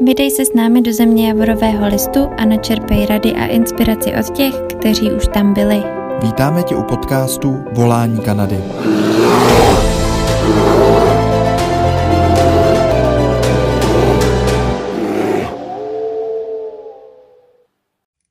[0.00, 4.54] Vydej se s námi do země Javorového listu a načerpej rady a inspiraci od těch,
[4.78, 5.82] kteří už tam byli.
[6.22, 8.56] Vítáme tě u podcastu Volání Kanady.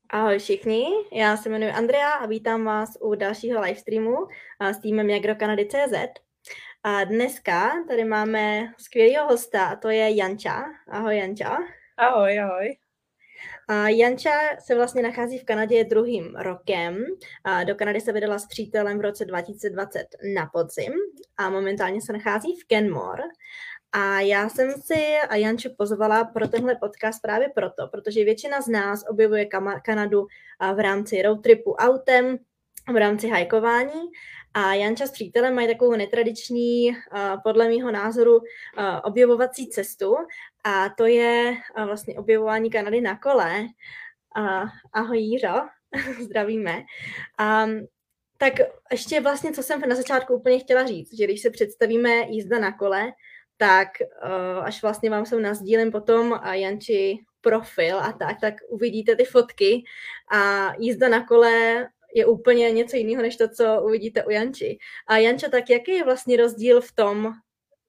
[0.09, 4.15] Ahoj všichni, já se jmenuji Andrea a vítám vás u dalšího livestreamu
[4.59, 6.22] s týmem Jagrokanady.cz.
[6.85, 10.63] A dneska tady máme skvělého hosta a to je Janča.
[10.87, 11.57] Ahoj Janča.
[11.97, 12.77] Ahoj, ahoj.
[13.67, 17.05] A Janča se vlastně nachází v Kanadě druhým rokem.
[17.43, 20.93] A do Kanady se vydala s přítelem v roce 2020 na podzim
[21.37, 23.23] a momentálně se nachází v Kenmore.
[23.91, 28.67] A já jsem si a Janču pozvala pro tenhle podcast právě proto, protože většina z
[28.67, 29.45] nás objevuje
[29.83, 30.27] Kanadu
[30.75, 32.37] v rámci road tripu autem,
[32.93, 34.01] v rámci hajkování
[34.53, 36.97] a Janča s přítelem mají takovou netradiční,
[37.43, 38.41] podle mého názoru,
[39.03, 40.15] objevovací cestu
[40.63, 43.65] a to je vlastně objevování Kanady na kole.
[44.93, 45.53] Ahoj Jíro,
[46.21, 46.83] zdravíme.
[47.37, 47.67] A,
[48.37, 48.53] tak
[48.91, 52.71] ještě vlastně, co jsem na začátku úplně chtěla říct, že když se představíme jízda na
[52.71, 53.11] kole,
[53.57, 53.87] tak
[54.61, 59.83] až vlastně vám jsou nazdílem potom a Janči profil a tak, tak uvidíte ty fotky
[60.31, 64.77] a jízda na kole je úplně něco jiného, než to, co uvidíte u Janči.
[65.07, 67.33] A Janča, tak jaký je vlastně rozdíl v tom,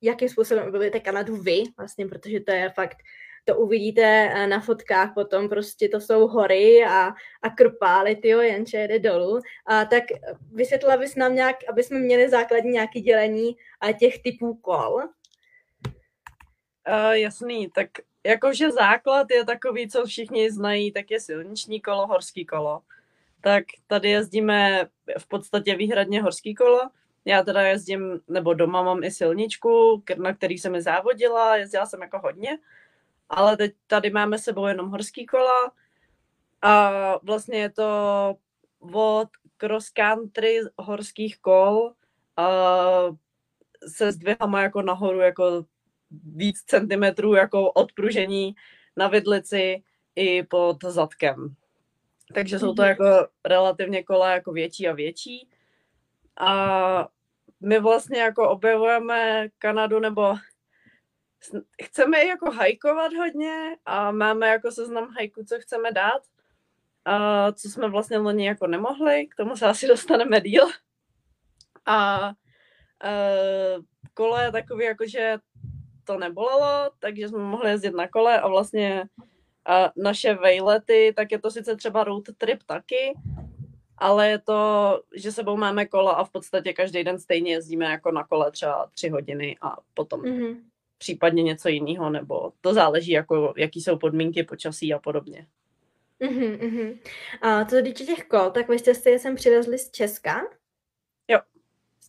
[0.03, 2.97] jakým způsobem objevujete Kanadu vy, vlastně, protože to je fakt,
[3.45, 8.77] to uvidíte eh, na fotkách potom, prostě to jsou hory a, a krpály, tyjo, Janče
[8.77, 9.41] jede dolů.
[9.67, 10.05] A tak
[10.53, 15.03] vysvětlila bys nám nějak, aby jsme měli základní nějaké dělení a těch typů kol?
[16.89, 17.89] Uh, jasný, tak
[18.27, 22.81] jakože základ je takový, co všichni znají, tak je silniční kolo, horský kolo
[23.45, 26.81] tak tady jezdíme v podstatě výhradně horský kolo.
[27.25, 32.03] Já teda jezdím, nebo doma mám i silničku, na který jsem mi závodila, jezdila jsem
[32.03, 32.59] jako hodně,
[33.29, 35.73] ale teď tady máme sebou jenom horský kola
[36.63, 36.91] a
[37.23, 37.89] vlastně je to
[38.93, 41.93] od cross country horských kol
[42.37, 42.49] a
[43.89, 45.65] se zdvihama jako nahoru jako
[46.11, 48.55] víc centimetrů jako odpružení
[48.97, 49.83] na vidlici
[50.17, 51.57] i pod zadkem.
[52.35, 52.89] Takže jsou to mhm.
[52.89, 55.49] jako relativně kola jako větší a větší.
[56.41, 57.09] A
[57.61, 60.35] my vlastně jako objevujeme Kanadu nebo
[61.83, 66.23] chceme jako hajkovat hodně a máme jako seznam hajku, co chceme dát.
[67.05, 70.67] A co jsme vlastně loni jako nemohli, k tomu se asi dostaneme díl.
[71.87, 72.31] A
[73.05, 73.77] e,
[74.15, 75.39] kole je takový jako, že
[76.05, 79.09] to nebolelo, takže jsme mohli jezdit na kole a vlastně
[79.67, 83.15] a naše vejlety, tak je to sice třeba road trip taky,
[83.99, 88.11] ale je to, že sebou máme kola a v podstatě každý den stejně jezdíme jako
[88.11, 90.57] na kole třeba tři hodiny a potom mm-hmm.
[90.99, 95.47] případně něco jiného, nebo to záleží, jako, jaký jsou podmínky počasí a podobně.
[96.21, 96.99] Mm-hmm.
[97.43, 100.41] A co týče těch kol, tak vy jste si je sem přivezli z Česka?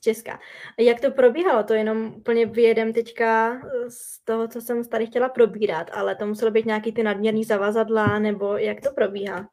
[0.05, 0.39] Česka.
[0.79, 1.63] Jak to probíhalo?
[1.63, 6.51] To jenom úplně vyjedem teďka z toho, co jsem tady chtěla probírat, ale to muselo
[6.51, 9.49] být nějaký ty nadměrný zavazadla, nebo jak to probíhá?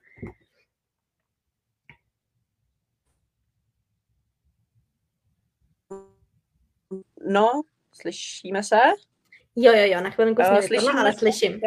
[7.29, 8.77] No, slyšíme se?
[9.57, 11.61] Jo, jo, jo, na chvilinku uh, slyším, ale slyším.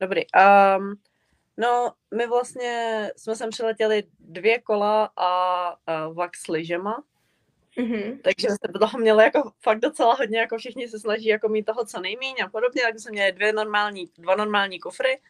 [0.00, 0.22] Dobrý.
[0.76, 0.94] Um,
[1.56, 7.04] no, my vlastně jsme sem přiletěli dvě kola a uh, vak s lyžema.
[7.78, 8.20] Mm-hmm.
[8.22, 11.84] Takže jsme toho měli jako fakt docela hodně, jako všichni se snaží jako mít toho
[11.84, 15.20] co nejméně a podobně, takže jsme měli dvě normální, dva normální kufry,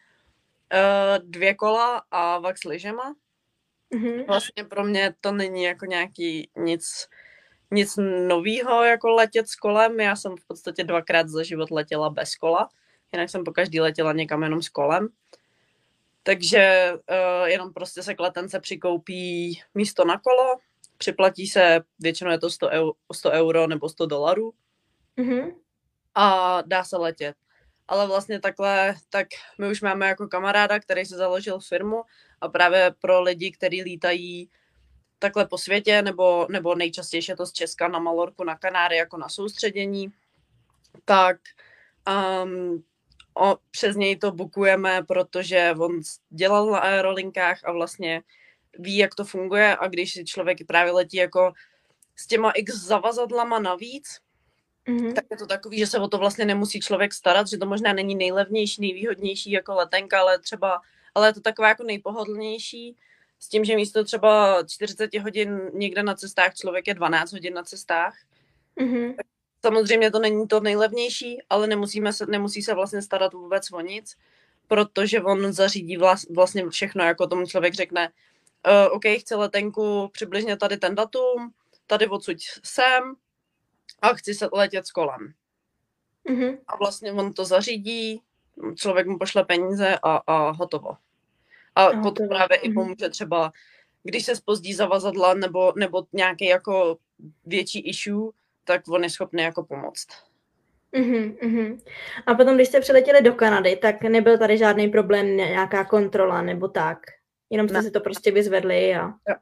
[0.73, 3.15] uh, dvě kola a vax lyžema.
[3.93, 4.25] Mm-hmm.
[4.25, 7.07] Vlastně pro mě to není jako nějaký nic,
[7.71, 7.97] nic
[8.27, 9.99] novýho jako letět s kolem.
[9.99, 12.69] Já jsem v podstatě dvakrát za život letěla bez kola,
[13.13, 15.07] jinak jsem po každý letěla někam jenom s kolem.
[16.23, 20.57] Takže uh, jenom prostě se kletence přikoupí místo na kolo,
[20.97, 24.53] připlatí se, většinou je to 100, euro, 100 euro nebo 100 dolarů
[25.17, 25.55] mm-hmm.
[26.15, 27.35] a dá se letět.
[27.87, 29.27] Ale vlastně takhle, tak
[29.59, 32.03] my už máme jako kamaráda, který si založil firmu
[32.41, 34.49] a právě pro lidi, kteří lítají
[35.19, 39.17] takhle po světě, nebo, nebo nejčastěji je to z Česka na Malorku, na Kanáry jako
[39.17, 40.13] na soustředění,
[41.05, 41.37] tak
[42.43, 42.83] um,
[43.37, 45.99] o, přes něj to bukujeme, protože on
[46.29, 48.21] dělal na aerolinkách a vlastně
[48.79, 51.53] ví, jak to funguje a když si člověk právě letí jako
[52.15, 54.19] s těma x zavazadlama navíc,
[54.87, 55.13] mm-hmm.
[55.13, 57.93] tak je to takový, že se o to vlastně nemusí člověk starat, že to možná
[57.93, 60.81] není nejlevnější, nejvýhodnější jako letenka, ale třeba,
[61.15, 62.95] ale je to taková jako nejpohodlnější,
[63.39, 67.63] s tím, že místo třeba 40 hodin někde na cestách člověk je 12 hodin na
[67.63, 68.17] cestách.
[68.77, 69.15] Mm-hmm.
[69.65, 74.17] Samozřejmě to není to nejlevnější, ale nemusíme se, nemusí se vlastně starat vůbec o nic,
[74.67, 78.09] protože on zařídí vlast, vlastně všechno, jako tomu člověk řekne,
[78.67, 81.51] uh, OK, chci letenku přibližně tady ten datum,
[81.87, 83.13] tady odsud sem
[84.01, 85.33] a chci se letět s kolem.
[86.29, 86.57] Mm-hmm.
[86.67, 88.21] A vlastně on to zařídí,
[88.75, 90.97] člověk mu pošle peníze a, a hotovo.
[91.75, 92.65] A, a potom právě mm-hmm.
[92.65, 92.75] i mhm.
[92.75, 93.51] pomůže třeba,
[94.03, 96.97] když se spozdí zavazadla nebo, nebo nějaký jako
[97.45, 98.31] větší issue,
[98.63, 100.07] tak on je schopný jako pomoct.
[100.91, 101.81] Uhum, uhum.
[102.25, 106.67] A potom, když jste přiletěli do Kanady, tak nebyl tady žádný problém, nějaká kontrola nebo
[106.67, 106.99] tak?
[107.49, 107.83] Jenom jste ne.
[107.83, 109.01] si to prostě vyzvedli a...
[109.01, 109.35] Jo.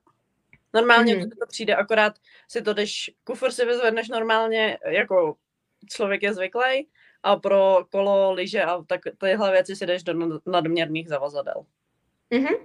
[0.74, 1.30] Normálně mm.
[1.30, 2.14] to přijde, akorát
[2.48, 5.36] si to jdeš, kufr si vyzvedneš normálně, jako
[5.90, 6.88] člověk je zvyklý,
[7.24, 11.66] a pro kolo, lyže a tak tyhle věci si jdeš do nadměrných zavazadel.
[12.32, 12.58] Mm-hmm.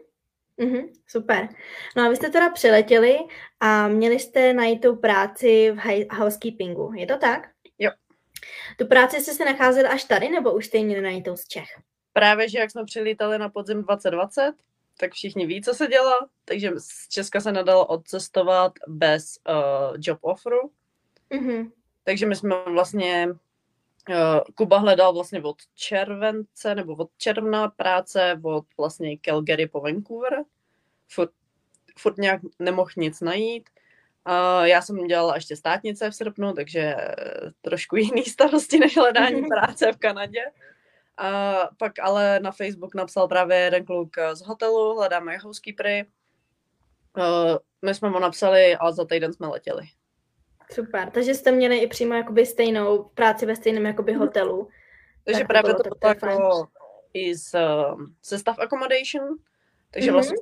[0.59, 1.49] Mm-hmm, super.
[1.97, 3.19] No a vy jste teda přiletěli
[3.61, 7.49] a měli jste najít tu práci v housekeepingu, je to tak?
[7.79, 7.91] Jo.
[8.79, 11.69] Tu práci jste se nacházeli až tady, nebo už jste ji měli najít z Čech?
[12.13, 14.53] Právě, že jak jsme přilítali na podzim 2020,
[15.01, 20.19] tak všichni ví, co se dělá, takže z Česka se nedalo odcestovat bez uh, job
[20.21, 20.71] offeru.
[21.31, 21.71] Mm-hmm.
[22.05, 23.29] Takže my jsme vlastně,
[24.09, 30.45] uh, Kuba hledal vlastně od července nebo od června práce od vlastně Calgary po Vancouver.
[31.09, 31.31] Furt,
[31.99, 33.71] furt nějak nemohl nic najít.
[34.29, 36.97] Uh, já jsem dělala ještě státnice v srpnu, takže
[37.61, 40.41] trošku jiný starosti než hledání práce v Kanadě.
[41.19, 46.07] A pak ale na Facebook napsal právě jeden kluk z hotelu, hledáme housekeepery.
[47.17, 49.83] Uh, my jsme mu napsali a za týden jsme letěli.
[50.73, 54.21] Super, takže jste měli i přímo jakoby stejnou práci ve stejném jakoby mhm.
[54.21, 54.69] hotelu.
[55.25, 56.69] Takže tak právě to bylo, to bylo jako
[57.15, 57.55] i z,
[58.23, 59.37] se staff accommodation,
[59.91, 60.13] takže mm-hmm.
[60.13, 60.37] vlastně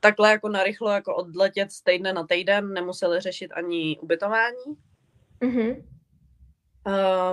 [0.00, 4.64] takhle jako narychlo jako odletět z týdne na týden nemuseli řešit ani ubytování.
[5.40, 5.84] Mm-hmm.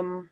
[0.00, 0.28] Um,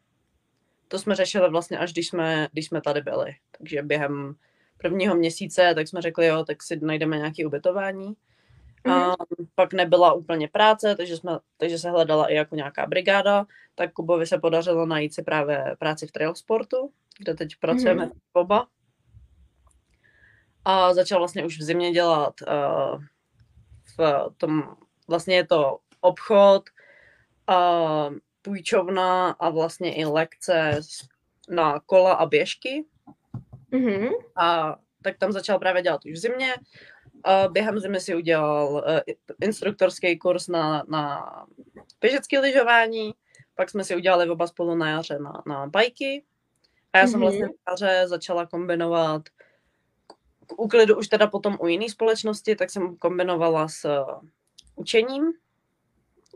[0.89, 3.35] to jsme řešili vlastně až když jsme, když jsme tady byli.
[3.59, 4.35] Takže během
[4.79, 8.15] prvního měsíce tak jsme řekli, jo, tak si najdeme nějaké ubytování.
[8.85, 9.13] Mm-hmm.
[9.13, 9.17] A
[9.55, 14.27] pak nebyla úplně práce, takže, jsme, takže se hledala i jako nějaká brigáda, tak Kubovi
[14.27, 18.21] se podařilo najít si právě práci v trail sportu, kde teď pracujeme mm-hmm.
[18.33, 18.67] oba.
[20.65, 23.03] A začal vlastně už v zimě dělat uh,
[23.99, 24.77] v tom,
[25.09, 26.63] vlastně je to obchod,
[27.51, 28.15] uh,
[28.49, 30.81] půjčovna a vlastně i lekce
[31.49, 32.85] na kola a běžky.
[33.73, 34.11] Mm-hmm.
[34.37, 36.55] A tak tam začal právě dělat už v zimě.
[37.25, 38.81] A během zimy si udělal uh,
[39.41, 41.33] instruktorský kurz na, na
[42.01, 43.15] běžecké lyžování,
[43.55, 46.25] pak jsme si udělali oba spolu na jaře na, na bajky.
[46.93, 47.11] A já mm-hmm.
[47.11, 49.23] jsem vlastně na jaře začala kombinovat
[50.47, 54.29] k úklidu už teda potom u jiné společnosti, tak jsem kombinovala s uh,
[54.77, 55.33] učením,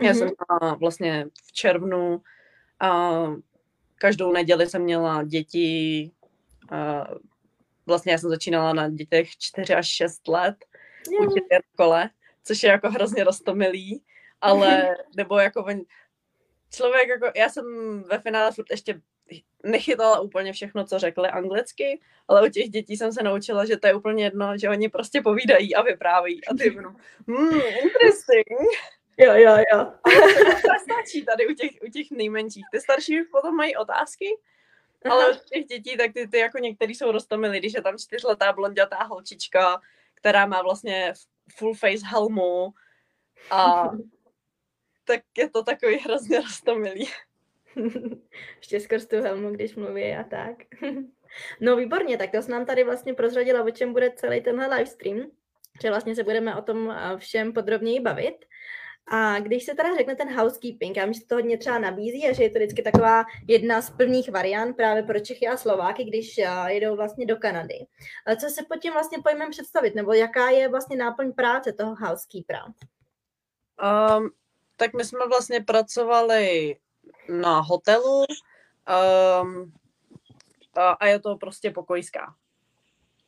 [0.02, 0.18] já mm-hmm.
[0.18, 2.22] jsem měla vlastně v červnu
[2.80, 3.22] a
[3.94, 6.10] každou neděli jsem měla děti,
[6.70, 7.06] a
[7.86, 10.56] vlastně já jsem začínala na dětech 4 až 6 let,
[11.10, 11.26] yeah.
[11.26, 12.10] učit jen kole,
[12.44, 14.02] což je jako hrozně rostomilý,
[14.40, 15.66] ale nebo jako
[16.70, 17.64] člověk jako, já jsem
[18.02, 19.00] ve finále furt ještě
[19.64, 23.86] nechytala úplně všechno, co řekli anglicky, ale u těch dětí jsem se naučila, že to
[23.86, 26.70] je úplně jedno, že oni prostě povídají a vyprávějí a ty
[27.28, 28.46] hmm, interesting.
[29.18, 29.92] Jo, jo, jo.
[30.62, 32.64] to stačí tady u těch, u těch nejmenších.
[32.72, 34.26] Ty starší už potom mají otázky,
[35.10, 38.52] ale u těch dětí, tak ty, ty jako některý jsou roztomilí, když je tam čtyřletá
[38.52, 39.80] blondětá holčička,
[40.14, 41.12] která má vlastně
[41.56, 42.74] full face helmu
[43.50, 43.90] a
[45.04, 47.08] tak je to takový hrozně roztomilý.
[48.56, 50.56] Ještě skrz tu helmu, když mluví a tak.
[51.60, 55.30] no výborně, tak to jsi nám tady vlastně prozradila, o čem bude celý tenhle livestream,
[55.82, 58.44] že vlastně se budeme o tom všem podrobněji bavit.
[59.10, 62.32] A když se teda řekne ten housekeeping, já myslím, že to hodně třeba nabízí a
[62.32, 66.38] že je to vždycky taková jedna z prvních variant právě pro Čechy a Slováky, když
[66.38, 67.86] eh, jedou vlastně do Kanady.
[68.40, 72.64] Co se pod tím vlastně pojmem představit, nebo jaká je vlastně náplň práce toho housekeepera?
[74.16, 74.30] Um,
[74.76, 76.76] tak my jsme vlastně pracovali
[77.28, 78.24] na hotelu
[79.42, 79.72] um,
[80.74, 82.34] a, a je to prostě pokojská.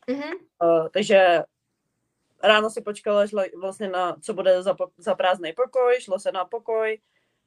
[0.09, 0.35] Mm-hmm.
[0.63, 1.43] Uh, takže
[2.45, 6.45] ráno si počkala šla vlastně na, co bude za, za prázdný pokoj, šlo se na
[6.45, 6.99] pokoj,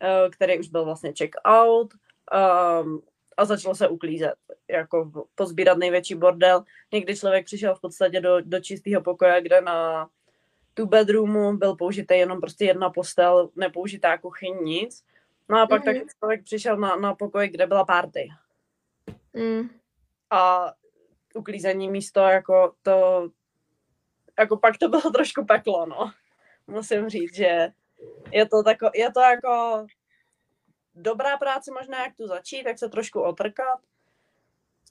[0.04, 3.02] uh, který už byl vlastně check out um,
[3.38, 4.34] a začalo se uklízet,
[4.68, 6.64] jako pozbírat největší bordel.
[6.92, 10.10] Někdy člověk přišel v podstatě do, do čistého pokoje, kde na
[10.74, 15.04] tu bedroomu byl použitý jenom prostě jedna postel, nepoužitá kuchyň, nic.
[15.50, 15.86] No a pak mm-hmm.
[15.86, 18.30] taky člověk přišel na, na pokoj, kde byla party.
[19.34, 19.70] Mm.
[20.30, 20.74] A
[21.36, 23.30] uklízení místo, jako to,
[24.40, 26.12] jako pak to bylo trošku peklo, no.
[26.68, 27.72] Musím říct, že
[28.32, 29.86] je to, tako, je to jako
[30.96, 33.80] dobrá práce možná, jak tu začít, tak se trošku otrkat.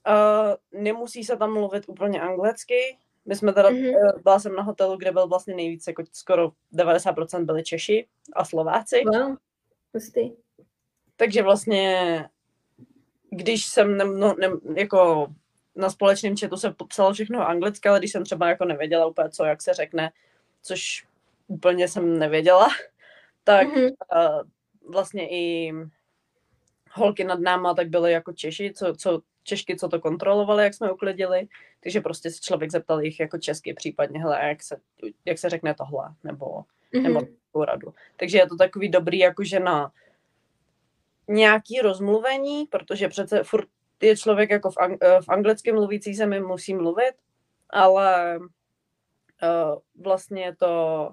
[0.08, 2.98] Uh, nemusí se tam mluvit úplně anglicky.
[3.24, 4.22] My jsme teda, mm-hmm.
[4.22, 9.02] byla jsem na hotelu, kde byl vlastně nejvíce, jako skoro 90% byli Češi a Slováci.
[9.04, 9.36] Wow,
[9.94, 10.30] hustý.
[11.16, 12.28] Takže vlastně,
[13.30, 15.26] když jsem ne, no, ne, jako
[15.76, 19.44] na společném chatu se psalo všechno anglicky, ale když jsem třeba jako nevěděla úplně co,
[19.44, 20.12] jak se řekne,
[20.62, 21.06] což
[21.46, 22.68] úplně jsem nevěděla,
[23.44, 23.92] tak mm-hmm.
[24.16, 24.42] uh,
[24.92, 25.72] vlastně i
[26.92, 30.92] holky nad náma tak byly jako Češi, co, co Češky, co to kontrolovali, jak jsme
[30.92, 31.48] uklidili,
[31.80, 34.76] takže prostě se člověk zeptal jich jako česky případně, hele, jak se,
[35.24, 37.02] jak se řekne tohle, nebo, mm-hmm.
[37.02, 37.94] nebo takovou radu.
[38.16, 39.92] Takže je to takový dobrý jakože na
[41.28, 43.68] nějaký rozmluvení, protože přece furt
[44.02, 47.14] je člověk jako v, ang- eh, v anglicky mluvící zemi musí mluvit,
[47.70, 51.12] ale uh, vlastně to,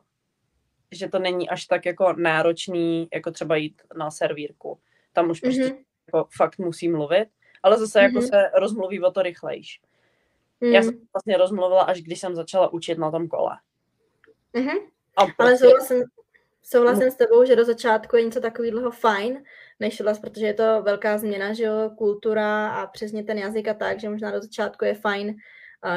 [0.91, 4.79] že to není až tak jako náročný, jako třeba jít na servírku.
[5.13, 5.83] Tam už prostě mm-hmm.
[6.07, 7.27] jako fakt musí mluvit,
[7.63, 8.03] ale zase mm-hmm.
[8.03, 8.27] jako mhm.
[8.27, 9.81] se rozmluví o to rychlejš.
[10.61, 10.69] Mm.
[10.69, 13.57] Já jsem vlastně rozmluvila, až když jsem začala učit na tom kole.
[14.53, 14.79] Mm-hmm.
[15.17, 15.35] A prostě...
[15.43, 16.03] Ale souhlasím,
[16.63, 19.43] souhlasím s tebou, že do začátku je něco takového fajn,
[19.79, 23.73] než vlastně, protože je to velká změna, že jo, kultura a přesně ten jazyk a
[23.73, 25.35] tak, že možná do začátku je fajn,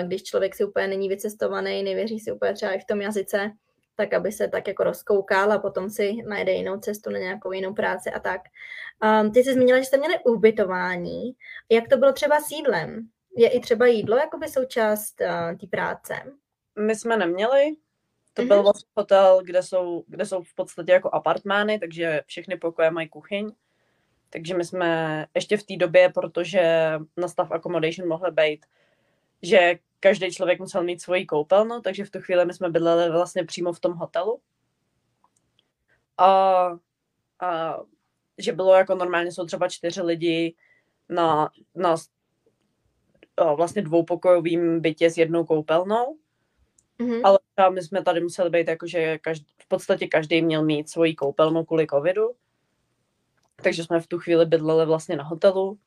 [0.07, 3.51] když člověk si úplně není vycestovaný, nevěří si úplně třeba i v tom jazyce,
[3.97, 7.75] tak aby se tak jako rozkoukal a potom si najde jinou cestu na nějakou jinou
[7.75, 8.41] práci a tak.
[9.23, 11.33] Um, ty jsi zmínila, že jste měli ubytování.
[11.71, 13.09] Jak to bylo třeba s jídlem?
[13.37, 16.15] Je i třeba jídlo jakoby součást uh, té práce?
[16.79, 17.77] My jsme neměli.
[18.35, 18.49] To mm-hmm.
[18.49, 23.09] byl vlastně hotel, kde jsou, kde jsou v podstatě jako apartmány, takže všechny pokoje mají
[23.09, 23.51] kuchyň.
[24.31, 28.67] Takže my jsme ještě v té době, protože na stav accommodation mohly být,
[29.43, 33.45] že každý člověk musel mít svoji koupelnu, takže v tu chvíli my jsme bydleli vlastně
[33.45, 34.41] přímo v tom hotelu.
[36.19, 36.27] A,
[37.41, 37.79] a
[38.39, 40.55] že bylo jako normálně jsou třeba čtyři lidi
[41.09, 41.97] na, na
[43.57, 46.17] vlastně dvoupokojovým bytě s jednou koupelnou.
[47.01, 47.21] Mm-hmm.
[47.25, 47.39] Ale
[47.71, 51.65] my jsme tady museli být jako, že každý, v podstatě každý měl mít svoji koupelnu
[51.65, 52.31] kvůli covidu.
[53.63, 55.79] Takže jsme v tu chvíli bydleli vlastně na hotelu,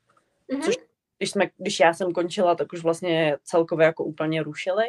[0.49, 0.61] mm-hmm.
[0.61, 0.75] což
[1.17, 4.85] když, jsme, když já jsem končila, tak už vlastně celkově jako úplně rušili.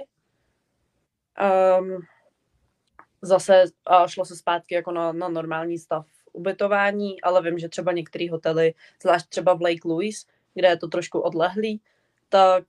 [1.81, 2.03] Um,
[3.23, 7.93] zase a šlo se zpátky jako na, na normální stav ubytování, ale vím, že třeba
[7.93, 11.81] některé hotely, zvlášť třeba v Lake Louise, kde je to trošku odlehlý,
[12.29, 12.65] tak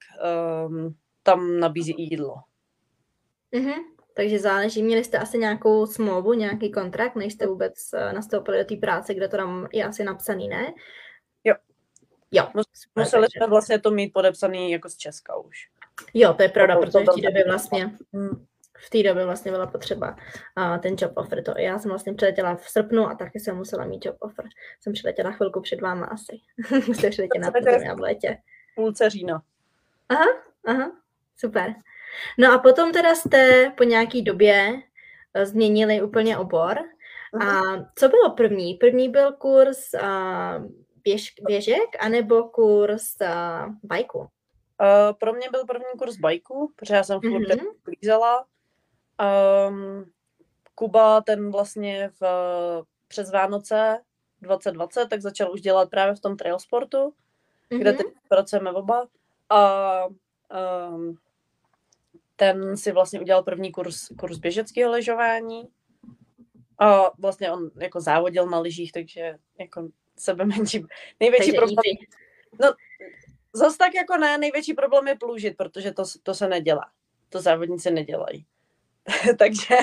[0.67, 2.35] um, tam nabízí i jídlo.
[3.53, 3.83] Mm-hmm.
[4.13, 8.65] Takže záleží, měli jste asi nějakou smlouvu, nějaký kontrakt, než jste vůbec eh, nastoupili do
[8.65, 10.73] té práce, kde to tam je asi napsaný, ne?
[11.43, 11.55] Jo.
[12.31, 12.47] Jo.
[12.95, 15.57] Museli jsme vlastně to mít podepsaný jako z Česka už.
[16.13, 18.45] Jo, to je pravda, protože v té době vlastně hmm.
[18.77, 20.15] v té době vlastně byla potřeba
[20.57, 21.43] uh, ten job offer.
[21.43, 24.45] To já jsem vlastně přiletěla v srpnu a taky jsem musela mít job offer.
[24.79, 26.39] Jsem přiletěla chvilku před váma asi.
[26.93, 27.51] Jste přiletěla
[27.87, 28.37] na v létě.
[28.75, 29.41] Půlce října.
[30.09, 30.25] Aha,
[30.65, 30.91] aha,
[31.37, 31.73] super.
[32.37, 34.81] No a potom teda jste po nějaký době
[35.33, 36.77] eh, změnili úplně obor.
[37.39, 37.61] A
[37.95, 38.73] co bylo první?
[38.73, 40.65] První byl kurz uh,
[41.03, 44.19] běž, běžek anebo kurz uh, bajku?
[44.19, 44.27] Uh,
[45.19, 47.65] pro mě byl první kurz bajku, protože já jsem furt mm-hmm.
[47.83, 48.45] klízela.
[49.67, 50.05] Um,
[50.75, 52.23] Kuba, ten vlastně v,
[53.07, 53.99] přes Vánoce
[54.41, 57.79] 2020, tak začal už dělat právě v tom trail sportu, mm-hmm.
[57.79, 59.07] kde teď pracujeme oba.
[59.49, 60.05] A
[60.89, 61.17] um,
[62.35, 65.67] ten si vlastně udělal první kurz, kurz běžeckého lyžování.
[66.79, 70.85] A vlastně on jako závodil na lyžích, takže jako sebe menší.
[71.19, 71.83] Největší takže problém...
[71.87, 72.07] Easy.
[72.61, 72.73] No,
[73.53, 76.91] zase tak jako ne, největší problém je plužit, protože to, to se nedělá.
[77.29, 78.45] To závodníci nedělají.
[79.37, 79.75] takže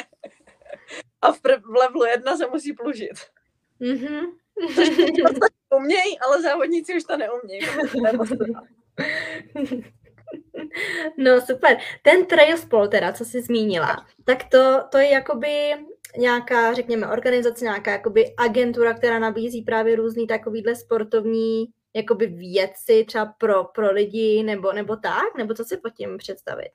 [1.22, 3.18] a v, prv, v levelu jedna se musí plužit.
[3.80, 4.26] Mm-hmm.
[5.76, 7.60] umějí, ale závodníci už to neumějí.
[11.16, 11.78] No super.
[12.02, 15.74] Ten trail sport teda, co jsi zmínila, tak to, to je jakoby
[16.16, 23.26] nějaká, řekněme, organizace, nějaká jakoby agentura, která nabízí právě různý takovýhle sportovní jakoby věci třeba
[23.38, 25.36] pro, pro lidi nebo, nebo tak?
[25.36, 26.72] Nebo co si pod tím představit?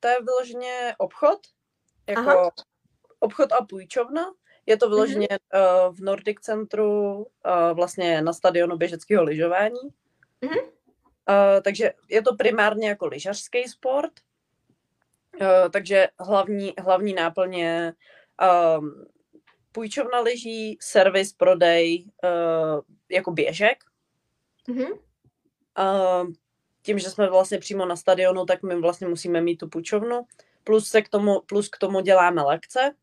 [0.00, 1.38] To je vyloženě obchod,
[2.08, 2.50] jako Aha.
[3.20, 4.24] obchod a půjčovna.
[4.66, 5.88] Je to vyloženě mm-hmm.
[5.88, 7.24] uh, v Nordic Centru, uh,
[7.72, 9.80] vlastně na stadionu běžeckého lyžování.
[10.42, 10.77] Mm-hmm.
[11.28, 14.12] Uh, takže je to primárně jako lyžařský sport,
[15.40, 17.92] uh, takže hlavní, hlavní náplně
[18.78, 19.06] um,
[19.72, 22.80] půjčovna lyží, servis, prodej, uh,
[23.10, 23.84] jako běžek.
[24.68, 24.98] Mm-hmm.
[25.78, 26.32] Uh,
[26.82, 30.26] tím, že jsme vlastně přímo na stadionu, tak my vlastně musíme mít tu půjčovnu.
[30.64, 32.94] Plus, se k tomu, plus k tomu děláme lekce.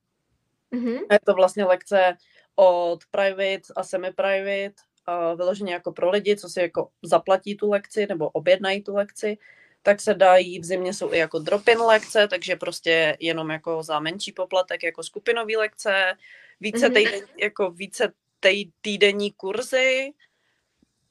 [0.71, 0.99] Mm-hmm.
[1.11, 2.17] Je to vlastně lekce
[2.55, 4.75] od private a semi-private
[5.07, 9.37] uh, vyloženě jako pro lidi, co si jako zaplatí tu lekci nebo objednají tu lekci,
[9.81, 13.99] tak se dají, v zimě jsou i jako drop-in lekce, takže prostě jenom jako za
[13.99, 16.17] menší poplatek jako skupinový lekce,
[16.59, 16.93] více, mm-hmm.
[16.93, 20.13] týden, jako více tej, týdenní kurzy,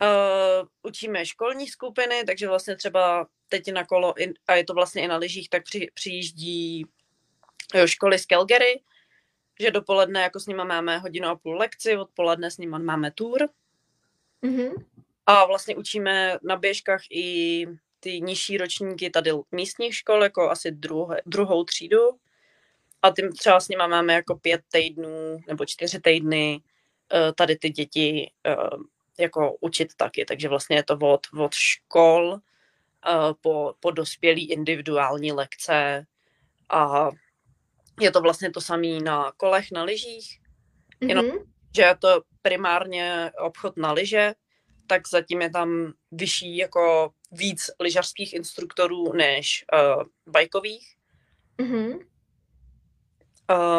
[0.02, 4.14] uh, učíme školní skupiny, takže vlastně třeba teď na kolo,
[4.46, 6.86] a je to vlastně i na lyžích, tak při, přijíždí
[7.74, 8.82] jo, školy z Calgary,
[9.60, 13.48] že dopoledne jako s nima máme hodinu a půl lekci, odpoledne s nima máme tour.
[14.44, 14.84] Mm-hmm.
[15.26, 17.66] A vlastně učíme na běžkách i
[18.00, 21.98] ty nižší ročníky tady místních škol, jako asi druhé, druhou třídu.
[23.02, 26.60] A tím třeba s nima máme jako pět týdnů nebo čtyři týdny
[27.12, 28.56] eh, tady ty děti eh,
[29.18, 30.24] jako učit taky.
[30.24, 36.06] Takže vlastně je to od, od škol eh, po, po dospělý individuální lekce
[36.70, 37.10] a
[38.00, 40.40] je to vlastně to samé na kolech, na lyžích,
[41.02, 41.44] mm-hmm.
[41.76, 44.34] Že je to primárně obchod na lyže,
[44.86, 50.94] tak zatím je tam vyšší jako víc lyžařských instruktorů než uh, bajkových.
[51.58, 52.06] Mm-hmm.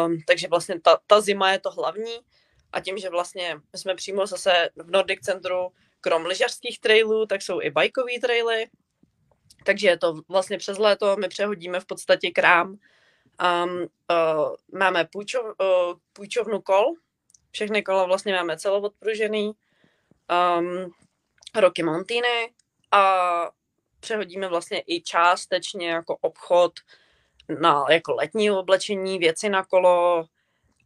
[0.06, 2.18] Um, takže vlastně ta, ta zima je to hlavní
[2.72, 5.68] a tím, že vlastně my jsme přímo zase v Nordic Centru,
[6.00, 8.66] krom lyžařských trailů, tak jsou i bajkový traily,
[9.64, 12.68] takže je to vlastně přes léto, my přehodíme v podstatě krám.
[12.68, 16.84] Um, uh, máme půjčov, uh, půjčovnu kol,
[17.56, 20.92] všechny kola vlastně máme celovodpružený, um,
[21.54, 22.52] roky Montiny
[22.90, 23.02] a
[24.00, 26.72] přehodíme vlastně i částečně jako obchod
[27.60, 30.24] na jako letní oblečení, věci na kolo,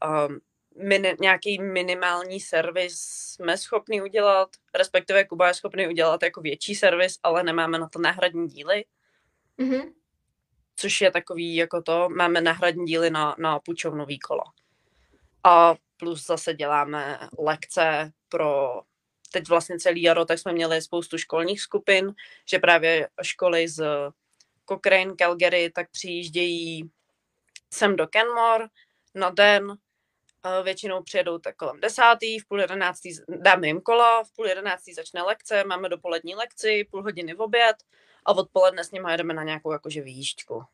[0.05, 0.41] um,
[0.77, 7.19] mini, nějaký minimální servis jsme schopni udělat, respektive Kuba je schopný udělat jako větší servis,
[7.23, 8.85] ale nemáme na to náhradní díly.
[9.59, 9.93] Mm-hmm.
[10.77, 14.45] Což je takový jako to, máme náhradní díly na, na půjčovnový kola.
[15.45, 18.81] A plus zase děláme lekce pro
[19.33, 22.15] teď vlastně celý jaro, tak jsme měli spoustu školních skupin,
[22.47, 23.85] že právě školy z
[24.69, 26.91] Cochrane, Calgary, tak přijíždějí
[27.73, 28.67] sem do Kenmore
[29.15, 29.77] na den,
[30.63, 35.23] většinou přijedou tak kolem desátý, v půl jedenáctý dáme jim kola, v půl jedenáctý začne
[35.23, 37.77] lekce, máme dopolední lekci, půl hodiny v oběd
[38.27, 40.65] a odpoledne s nimi jedeme na nějakou jakože výjížďku.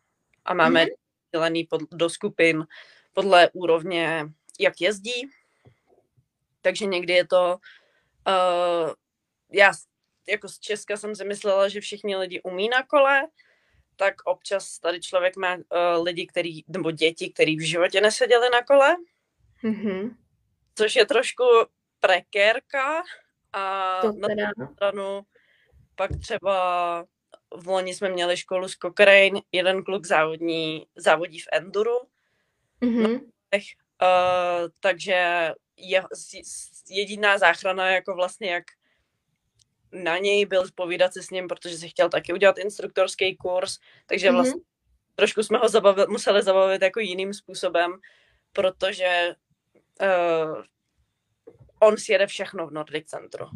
[0.44, 0.96] A máme mm-hmm.
[1.32, 2.66] dělený pod, do skupin
[3.12, 4.26] podle úrovně,
[4.60, 5.28] jak jezdí.
[6.62, 7.56] Takže někdy je to,
[8.28, 8.92] uh,
[9.52, 9.72] já
[10.28, 13.26] jako z Česka jsem si myslela, že všichni lidi umí na kole,
[13.96, 18.62] tak občas tady člověk má uh, lidi, který, nebo děti, který v životě neseděli na
[18.62, 18.96] kole,
[19.64, 20.16] Mm-hmm.
[20.74, 21.44] Což je trošku
[22.00, 23.02] prekérka
[23.52, 25.22] a to na druhou stranu
[25.94, 27.04] pak třeba
[27.54, 31.98] v loni jsme měli školu z Cochrane, jeden kluk závodní, závodí v enduru.
[32.82, 33.20] Mm-hmm.
[34.02, 36.02] Uh, takže je,
[36.90, 38.64] jediná záchrana jako vlastně jak
[39.92, 44.32] na něj byl povídat se s ním, protože si chtěl taky udělat instruktorský kurz, takže
[44.32, 45.14] vlastně mm-hmm.
[45.14, 47.92] trošku jsme ho zabavili, museli zabavit jako jiným způsobem,
[48.52, 49.34] protože
[50.00, 50.62] uh,
[51.80, 53.46] on si jede všechno v Nordic Centru.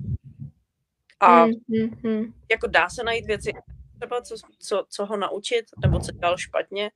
[1.20, 2.32] A mm-hmm.
[2.50, 3.52] jako dá se najít věci,
[3.98, 6.90] třeba co, co, co ho naučit, nebo co dělal špatně,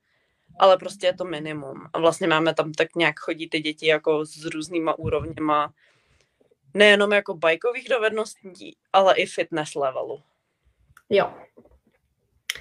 [0.59, 1.87] ale prostě je to minimum.
[1.93, 5.73] A vlastně máme tam tak nějak chodí ty děti jako s různýma úrovněma,
[6.73, 10.21] nejenom jako bajkových dovedností, ale i fitness levelu.
[11.09, 11.31] Jo,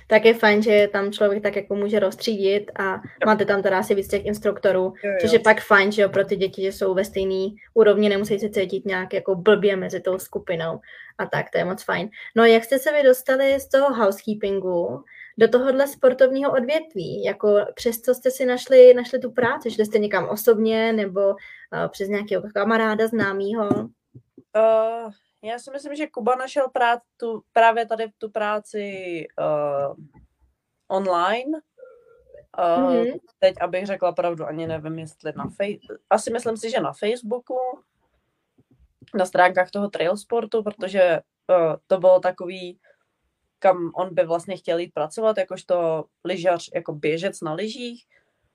[0.07, 3.27] tak je fajn, že tam člověk tak jako může rozstřídit a jo.
[3.27, 5.17] máte tam teda asi víc těch instruktorů, jo, jo.
[5.21, 8.39] což je pak fajn, že jo, pro ty děti, že jsou ve stejné úrovni, nemusí
[8.39, 10.81] se cítit nějak jako blbě mezi tou skupinou
[11.19, 12.11] a tak, to je moc fajn.
[12.37, 15.05] No jak jste se vy dostali z toho housekeepingu
[15.39, 17.25] do tohohle sportovního odvětví?
[17.25, 19.71] Jako přesto jste si našli, našli tu práci?
[19.71, 21.37] Šli jste někam osobně nebo uh,
[21.89, 23.69] přes nějakého kamaráda známého?
[24.57, 29.97] Uh, já si myslím, že Kuba našel prá- tu, právě tady tu práci uh,
[30.89, 31.61] online.
[32.59, 33.19] Uh, mm-hmm.
[33.39, 36.03] Teď, abych řekla pravdu, ani nevím, jestli na Facebooku.
[36.11, 37.59] Asi myslím si, že na Facebooku,
[39.15, 41.21] na stránkách toho trail sportu, protože
[41.51, 42.79] uh, to bylo takový,
[43.65, 48.05] kam on by vlastně chtěl jít pracovat, jakožto lyžař, jako běžec na lyžích,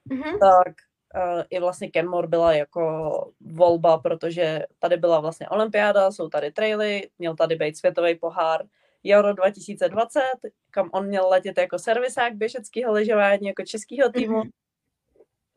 [0.10, 0.39] mm-hmm.
[0.39, 0.74] tak
[1.15, 2.84] uh, i vlastně Kenmore byla jako
[3.41, 8.65] volba, protože tady byla vlastně olympiáda, jsou tady traily, měl tady být světový pohár
[9.13, 10.22] Euro 2020,
[10.72, 14.41] kam on měl letět jako servisák běžeckého lyžování, jako českého týmu.
[14.41, 14.52] Mm-hmm.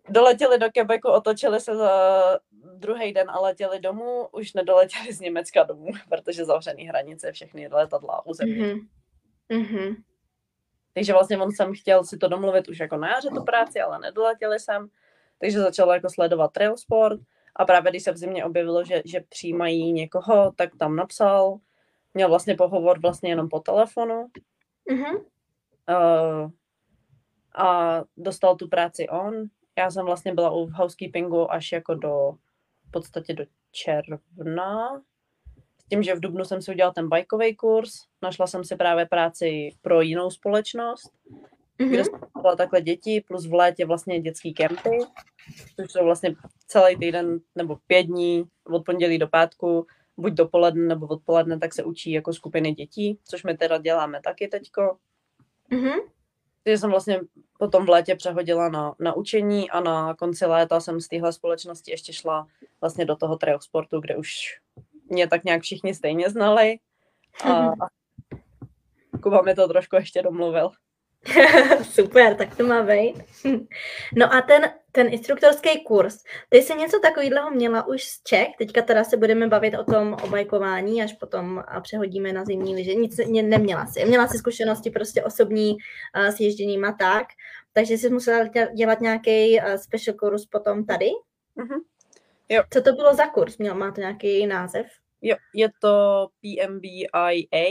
[0.08, 1.92] Doletěli do Quebecu, otočili se za
[2.76, 8.26] druhý den a letěli domů, už nedoletěli z Německa domů, protože zavřený hranice, všechny letadla
[8.26, 8.62] území.
[8.62, 9.01] Mm-hmm.
[9.52, 9.96] Mm-hmm.
[10.94, 13.98] Takže vlastně on jsem chtěl si to domluvit už jako na jaře tu práci, ale
[13.98, 14.90] nedoletěli jsem
[15.42, 17.20] takže začal jako sledovat trail sport
[17.56, 21.58] A právě když se v zimě objevilo, že, že přijímají někoho, tak tam napsal,
[22.14, 24.26] měl vlastně pohovor vlastně jenom po telefonu.
[24.90, 25.24] Mm-hmm.
[25.88, 26.50] Uh,
[27.54, 29.34] a dostal tu práci on.
[29.78, 32.32] Já jsem vlastně byla u housekeepingu až jako do,
[32.88, 35.02] v podstatě do června.
[35.92, 39.70] Tím, že v Dubnu jsem si udělala ten bajkový kurz, našla jsem si právě práci
[39.82, 41.12] pro jinou společnost,
[41.78, 41.88] mm-hmm.
[41.88, 44.98] kde jsem byla takhle děti, plus v létě vlastně dětský kempy,
[45.76, 46.34] což jsou vlastně
[46.66, 51.84] celý týden nebo pět dní od pondělí do pátku, buď dopoledne nebo odpoledne, tak se
[51.84, 54.96] učí jako skupiny dětí, což my teda děláme taky teďko.
[55.72, 56.00] Mm-hmm.
[56.64, 57.20] Takže jsem vlastně
[57.58, 61.90] potom v létě přehodila na, na učení a na konci léta jsem z téhle společnosti
[61.90, 62.46] ještě šla
[62.80, 64.30] vlastně do toho trail sportu, kde už
[65.12, 66.78] mě tak nějak všichni stejně znali
[67.44, 67.70] a
[69.22, 70.70] Kuba mi to trošku ještě domluvil.
[71.82, 73.14] Super, tak to má být.
[74.16, 78.82] No a ten, ten instruktorský kurz, ty jsi něco takového měla už z Čech, teďka
[78.82, 82.94] teda se budeme bavit o tom obajkování, až potom a přehodíme na zimní liže.
[82.94, 84.04] Nic ne, neměla si.
[84.04, 85.76] Měla si zkušenosti prostě osobní
[86.16, 87.26] uh, s ježděním a tak,
[87.72, 91.10] takže jsi musela dělat nějaký uh, special kurz potom tady?
[91.56, 91.80] Mm-hmm.
[92.48, 92.62] Jo.
[92.70, 93.58] Co to bylo za kurz?
[93.58, 94.86] Měl, má to nějaký název?
[95.22, 97.70] Jo, je to PMBIA,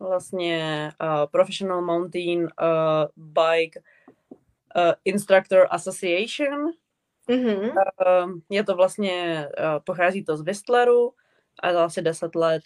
[0.00, 3.80] vlastně uh, Professional Mountain uh, Bike
[4.76, 6.72] uh, Instructor Association.
[7.28, 7.72] Mm-hmm.
[8.06, 11.12] Uh, je to vlastně, uh, pochází to z Whistleru
[11.62, 12.62] a to asi 10 let,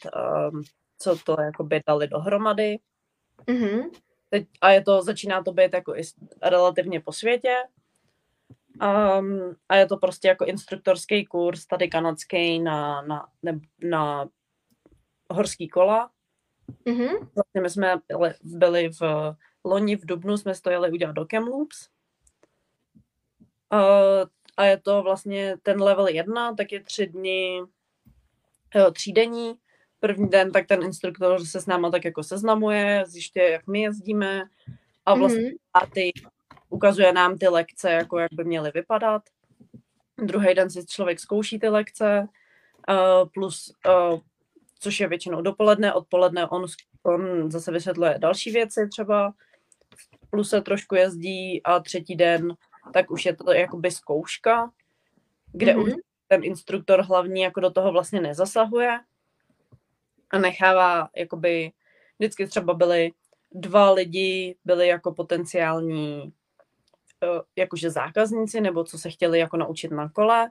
[0.51, 0.63] um,
[0.99, 2.79] co to jakoby dali dohromady.
[3.47, 3.91] Mm-hmm.
[4.31, 6.03] Teď, a je to, začíná to být jako i
[6.43, 7.57] relativně po světě.
[8.81, 14.29] Um, a je to prostě jako instruktorský kurz tady kanadský na, na, na, na
[15.31, 16.11] horský kola.
[16.87, 17.29] Mm-hmm.
[17.35, 21.89] Vlastně my jsme byli, byli v loni v Dubnu, jsme stojili udělat do Kamloops.
[23.73, 27.63] Uh, a je to vlastně ten level jedna, tak je tři dny,
[28.77, 29.55] uh, třídení.
[30.01, 34.43] První den, tak ten instruktor se s náma tak jako seznamuje, zjišťuje, jak my jezdíme
[35.07, 35.57] a vlastně mm-hmm.
[35.75, 36.13] a ty
[36.71, 39.23] ukazuje nám ty lekce, jako jak by měly vypadat.
[40.19, 42.29] Druhý den si člověk zkouší ty lekce,
[42.89, 44.21] uh, plus, uh,
[44.81, 46.67] což je většinou dopoledne, odpoledne on,
[47.03, 49.35] on zase vysvětluje další věci třeba,
[50.31, 52.57] plus se trošku jezdí a třetí den,
[52.93, 54.73] tak už je to jakoby zkouška,
[55.53, 55.83] kde mm-hmm.
[55.83, 55.93] už
[56.29, 59.01] ten instruktor hlavní jako do toho vlastně nezasahuje
[60.31, 61.73] a nechává jakoby,
[62.19, 63.13] vždycky třeba byli
[63.53, 66.40] dva lidi, byli jako potenciální Eh,
[67.57, 70.51] jakože zákazníci, nebo co se chtěli jako naučit na kole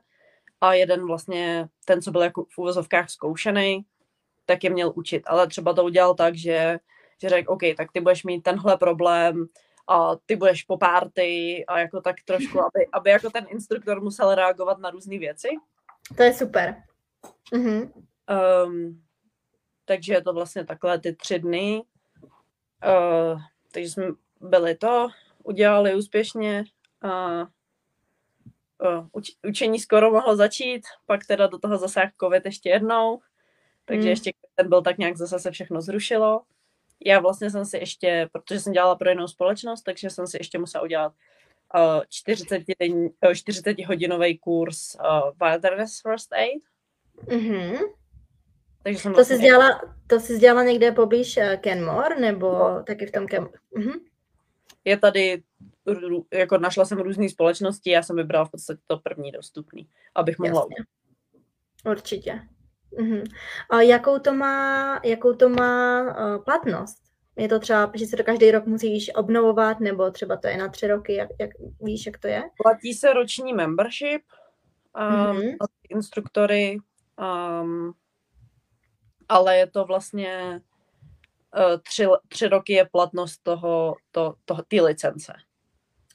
[0.62, 3.86] a jeden vlastně, ten, co byl jako v úvozovkách zkoušený,
[4.46, 6.80] tak je měl učit, ale třeba to udělal tak, že,
[7.22, 9.46] že řekl, OK, tak ty budeš mít tenhle problém
[9.88, 14.36] a ty budeš po párty a jako tak trošku, aby, aby jako ten instruktor musel
[14.36, 15.48] reagovat na různé věci.
[16.18, 16.84] To je super.
[17.54, 17.94] Mhm.
[18.66, 19.04] Um,
[19.86, 21.84] takže je to vlastně takhle ty tři dny.
[22.86, 24.06] Uh, takže jsme
[24.42, 25.08] byli to,
[25.44, 26.64] udělali úspěšně
[27.02, 27.46] a
[29.12, 33.20] uč, učení skoro mohlo začít, pak teda do toho zasáhl covid ještě jednou,
[33.86, 34.10] takže hmm.
[34.10, 36.42] ještě ten byl tak nějak zase se všechno zrušilo.
[37.06, 40.60] Já vlastně jsem si ještě, protože jsem dělala pro jinou společnost, takže jsem si ještě
[40.60, 41.14] musela udělat
[41.76, 46.64] uh, 40, den, uh, 40 hodinový kurz uh, Wilderness First Aid.
[47.26, 47.80] Mm-hmm.
[48.84, 49.36] Takže jsem to, vlastně...
[49.36, 52.84] jsi dělala, to jsi dělala někde poblíž uh, Kenmore, nebo no.
[52.84, 53.44] taky v tom Ken...
[53.44, 54.09] Mm-hmm
[54.86, 55.44] je tady,
[56.34, 60.62] jako našla jsem různé společnosti, já jsem vybrala v podstatě to první dostupný, abych mohla
[60.62, 60.86] Jasně.
[61.92, 62.42] Určitě.
[63.00, 63.24] Mhm.
[63.70, 66.98] A jakou to má, jakou to má uh, platnost?
[67.38, 70.68] Je to třeba, že se to každý rok musíš obnovovat, nebo třeba to je na
[70.68, 71.50] tři roky, jak, jak
[71.82, 72.44] víš, jak to je?
[72.64, 74.22] Platí se roční membership,
[75.00, 75.56] um, mm-hmm.
[75.90, 76.78] instruktory,
[77.62, 77.94] um,
[79.30, 80.62] ale je to vlastně
[81.84, 85.34] tři, tři roky je platnost toho, to, toho, té licence.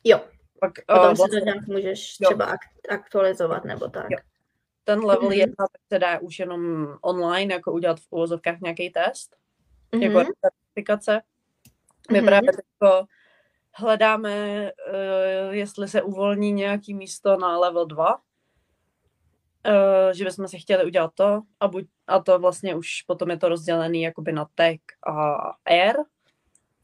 [0.05, 0.21] Jo.
[0.61, 2.29] Pak, Potom uh, vlastně, si to nějak můžeš jo.
[2.29, 2.57] třeba
[2.89, 4.11] aktualizovat nebo tak.
[4.11, 4.19] Jo.
[4.85, 5.39] Ten level mm-hmm.
[5.39, 9.37] jedna se dá už jenom online, jako udělat v uvozovkách nějaký test,
[9.93, 10.03] mm-hmm.
[10.03, 11.23] jako certifikace.
[12.11, 12.25] My mm-hmm.
[12.25, 13.07] právě teďko
[13.73, 18.21] hledáme, uh, jestli se uvolní nějaký místo na level 2,
[19.67, 23.37] Uh, že bychom si chtěli udělat to a, buď, a to vlastně už potom je
[23.37, 25.97] to rozdělený jakoby na tech a air.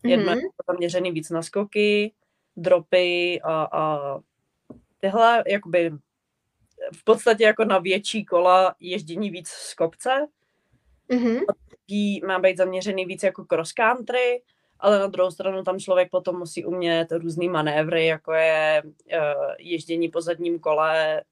[0.05, 0.40] Jedno mm-hmm.
[0.40, 2.12] je zaměřený víc na skoky,
[2.57, 3.99] dropy a, a
[4.99, 5.90] tyhle jakoby
[6.97, 10.27] v podstatě jako na větší kola ježdění víc z kopce.
[11.11, 11.40] Mm-hmm.
[11.49, 14.43] A má být zaměřený víc jako cross country,
[14.79, 19.21] ale na druhou stranu tam člověk potom musí umět různý manévry, jako je uh,
[19.59, 21.23] ježdění po zadním kole,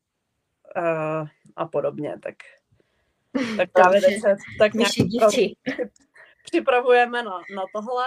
[0.76, 2.35] uh, a podobně, tak,
[3.57, 4.92] tak právě teď se tak nějak
[6.44, 8.04] připravujeme na, na tohle.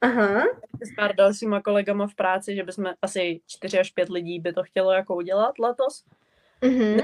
[0.00, 0.44] Aha.
[0.80, 4.62] S pár dalšíma kolegama v práci, že bychom asi čtyři až pět lidí by to
[4.62, 6.04] chtělo jako udělat letos.
[6.62, 7.02] Mm-hmm.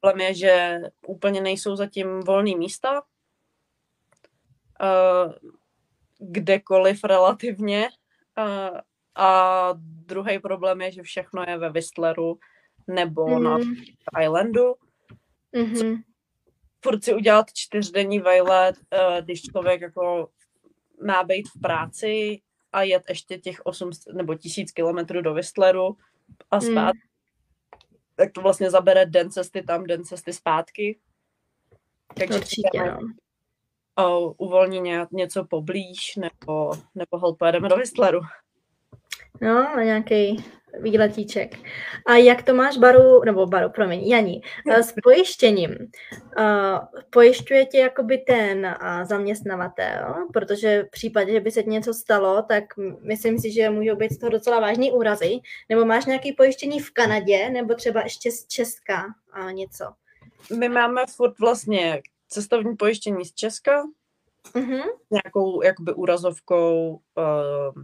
[0.00, 3.02] Problém je, že úplně nejsou zatím volné místa.
[4.80, 5.32] Uh,
[6.18, 7.88] kdekoliv relativně.
[8.38, 8.78] Uh,
[9.14, 12.38] a druhý problém je, že všechno je ve Whistleru
[12.88, 13.84] nebo mm-hmm.
[14.14, 14.74] na Islandu.
[15.54, 16.02] Mm-hmm.
[16.80, 20.28] Furt si udělat čtyřdenní vejlet, uh, když člověk jako
[21.06, 22.40] má být v práci
[22.72, 25.96] a jet ještě těch 8 nebo 1000 kilometrů do Whistleru
[26.50, 26.62] a mm.
[26.62, 27.00] spát, mm.
[28.14, 30.98] tak to vlastně zabere den cesty tam, den cesty zpátky.
[32.18, 32.98] Takže Určitě, no.
[34.26, 38.20] uh, uvolní ně, něco poblíž, nebo, nebo hold pojedeme do Whistleru.
[39.40, 40.44] No, nějaký
[40.80, 41.56] výletíček.
[42.06, 44.40] A jak to máš baru, nebo baru, promiň, Janí,
[44.80, 45.76] s pojištěním?
[47.10, 52.64] Pojišťuje tě jakoby ten zaměstnavatel, protože v případě, že by se ti něco stalo, tak
[53.02, 55.38] myslím si, že můžou být z toho docela vážný úrazy.
[55.68, 59.84] Nebo máš nějaké pojištění v Kanadě, nebo třeba ještě z Česka a něco?
[60.58, 63.82] My máme furt vlastně cestovní pojištění z Česka,
[64.54, 64.82] uh-huh.
[65.10, 67.82] nějakou jakoby úrazovkou uh,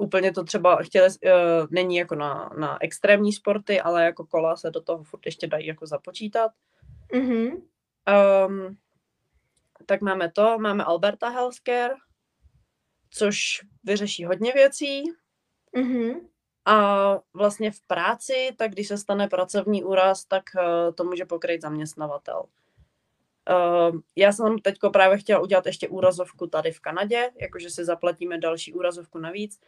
[0.00, 4.70] úplně to třeba chtěli, uh, není jako na, na extrémní sporty, ale jako kola se
[4.70, 6.52] do toho furt ještě dají jako započítat.
[7.12, 7.62] Mm-hmm.
[8.46, 8.76] Um,
[9.86, 11.94] tak máme to, máme Alberta Healthcare,
[13.10, 15.04] což vyřeší hodně věcí.
[15.76, 16.20] Mm-hmm.
[16.64, 21.62] A vlastně v práci, tak když se stane pracovní úraz, tak uh, to může pokryt
[21.62, 22.44] zaměstnavatel.
[23.50, 28.38] Uh, já jsem teď právě chtěla udělat ještě úrazovku tady v Kanadě, jakože si zaplatíme
[28.38, 29.60] další úrazovku navíc,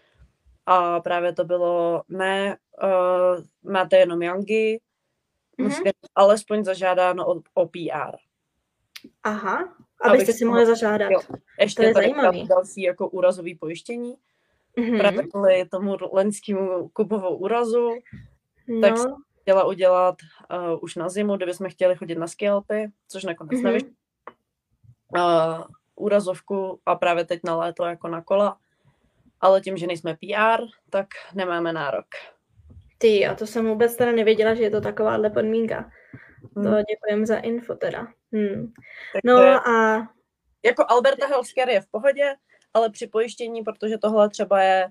[0.66, 4.80] a právě to bylo, ne, uh, máte jenom Youngy,
[5.58, 5.64] mm-hmm.
[5.64, 8.16] musíte alespoň zažádáno o, o PR.
[9.22, 11.10] Aha, abyste si mohli zažádat.
[11.10, 11.20] Jo,
[11.60, 12.48] ještě to je zajímavý.
[12.48, 14.14] další jako úrazový pojištění.
[14.78, 14.98] Mm-hmm.
[14.98, 17.90] Právě kvůli tomu loňskému kupovou úrazu,
[18.68, 18.80] no.
[18.80, 20.14] tak jsem chtěla udělat
[20.72, 23.64] uh, už na zimu, kdyby jsme chtěli chodit na skialpy, což nakonec mm-hmm.
[23.64, 23.88] nevyšlo.
[25.16, 28.58] Uh, úrazovku a právě teď na léto jako na kola
[29.42, 32.06] ale tím, že nejsme PR, tak nemáme nárok.
[32.98, 35.90] Ty, a to jsem vůbec teda nevěděla, že je to takováhle podmínka.
[36.56, 36.64] Hmm.
[36.64, 38.06] To děkujem za info teda.
[38.32, 38.72] Hmm.
[39.24, 39.36] No
[39.68, 40.08] a...
[40.64, 42.34] Jako Alberta Healthcare je v pohodě,
[42.74, 44.88] ale při pojištění, protože tohle třeba je,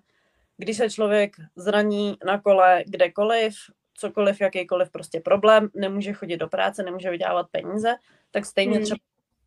[0.58, 3.54] když se člověk zraní na kole kdekoliv,
[3.94, 7.96] cokoliv, jakýkoliv prostě problém, nemůže chodit do práce, nemůže vydělávat peníze,
[8.32, 8.84] tak stejně hmm.
[8.84, 9.00] třeba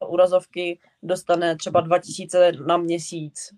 [0.08, 3.54] úrazovky dostane třeba 2000 na měsíc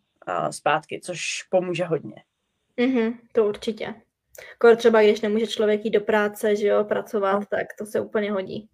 [0.50, 2.24] zpátky, což pomůže hodně.
[2.78, 3.94] Mm-hmm, to určitě.
[4.58, 7.46] Kor třeba, když nemůže člověk jít do práce, že jo, pracovat, no.
[7.50, 8.68] tak to se úplně hodí.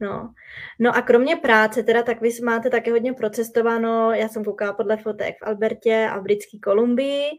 [0.00, 0.32] No.
[0.78, 4.96] no a kromě práce, teda tak vy máte také hodně procestováno, já jsem koukala podle
[4.96, 7.30] fotek v Albertě a v Britské Kolumbii,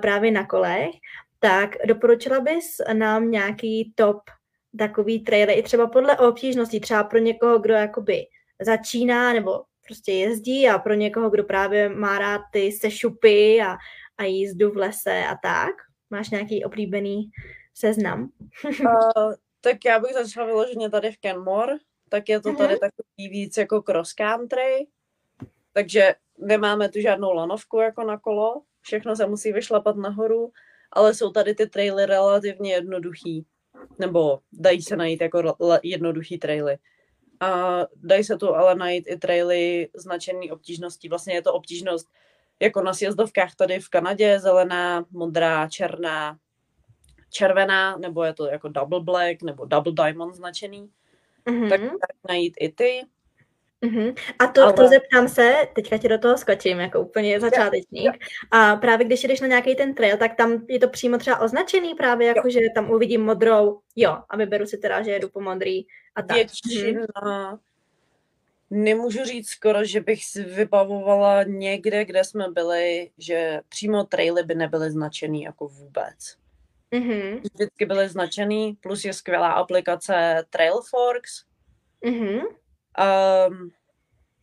[0.00, 0.90] právě na kolech,
[1.38, 4.20] tak doporučila bys nám nějaký top
[4.78, 8.26] takový trailer, i třeba podle obtížnosti, třeba pro někoho, kdo jakoby
[8.62, 13.76] začíná nebo prostě jezdí a pro někoho, kdo právě má rád ty sešupy a,
[14.18, 15.74] a jízdu v lese a tak?
[16.10, 17.30] Máš nějaký oblíbený
[17.74, 18.30] seznam?
[18.64, 21.74] uh, tak já bych začala vyloženě tady v Kenmore,
[22.08, 22.56] tak je to uh-huh.
[22.56, 24.86] tady takový víc jako cross country,
[25.72, 30.52] takže nemáme tu žádnou lanovku jako na kolo, všechno se musí vyšlapat nahoru,
[30.92, 33.46] ale jsou tady ty traily relativně jednoduchý,
[33.98, 36.76] nebo dají se najít jako jednoduchý traily.
[37.44, 41.08] A dají se tu ale najít i traily značený obtížností.
[41.08, 42.08] Vlastně je to obtížnost
[42.60, 46.38] jako na sjezdovkách tady v Kanadě, zelená, modrá, černá,
[47.30, 50.90] červená, nebo je to jako double black, nebo double diamond značený.
[51.46, 51.68] Mm-hmm.
[51.68, 53.02] Tak, tak najít i ty.
[53.84, 54.14] Mm-hmm.
[54.38, 54.72] A to, Ale...
[54.72, 58.24] to zeptám se, teďka ti do toho skočím, jako úplně začátečník.
[58.50, 61.94] A právě když jdeš na nějaký ten trail, tak tam je to přímo třeba označený
[61.94, 62.50] právě, jako jo.
[62.50, 66.36] že tam uvidím modrou, jo, a vyberu si teda, že jedu po modrý a tak.
[66.36, 67.58] Většina, mm-hmm.
[68.70, 74.54] nemůžu říct skoro, že bych si vybavovala někde, kde jsme byli, že přímo traily by
[74.54, 76.18] nebyly značený jako vůbec.
[76.92, 77.40] Mm-hmm.
[77.40, 81.44] Vždycky byly značený, plus je skvělá aplikace Trailforks.
[82.06, 82.40] Mm-hmm
[82.98, 83.70] Um,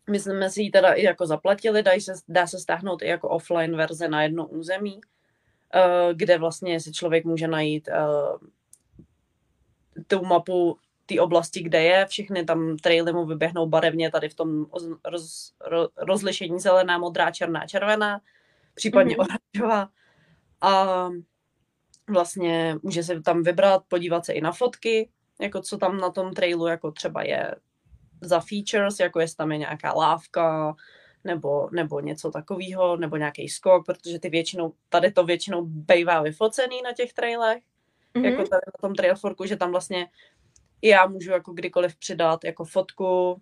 [0.10, 3.30] my jsme si ji teda i jako zaplatili, dá se, dá se stáhnout i jako
[3.30, 8.48] offline verze na jedno území, uh, kde vlastně si člověk může najít uh,
[10.08, 14.66] tu mapu té oblasti, kde je, všechny tam traily mu vyběhnou barevně tady v tom
[15.06, 18.22] roz, roz, rozlišení zelená, modrá, černá, červená,
[18.74, 19.26] případně mm-hmm.
[19.56, 19.90] oranžová.
[20.62, 21.10] A
[22.10, 25.10] vlastně může se tam vybrat, podívat se i na fotky,
[25.42, 27.56] jako co tam na tom trailu jako třeba je
[28.22, 30.76] za features, jako jestli tam je nějaká lávka,
[31.24, 36.82] nebo, nebo něco takového, nebo nějaký skok, protože ty většinou, tady to většinou bývá vyfocený
[36.82, 37.64] na těch trailech,
[38.14, 38.26] mm-hmm.
[38.26, 40.08] jako tady na tom trailforku, že tam vlastně
[40.82, 43.42] já můžu jako kdykoliv přidat jako fotku,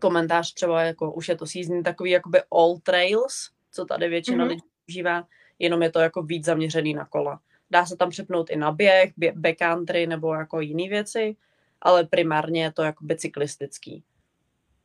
[0.00, 4.48] komentář třeba jako už je to season takový jakoby all trails, co tady většina mm-hmm.
[4.48, 5.26] lidí užívá,
[5.58, 7.40] jenom je to jako víc zaměřený na kola.
[7.70, 11.36] Dá se tam přepnout i na běh, backcountry nebo jako jiné věci,
[11.82, 14.04] ale primárně je to jako cyklistický.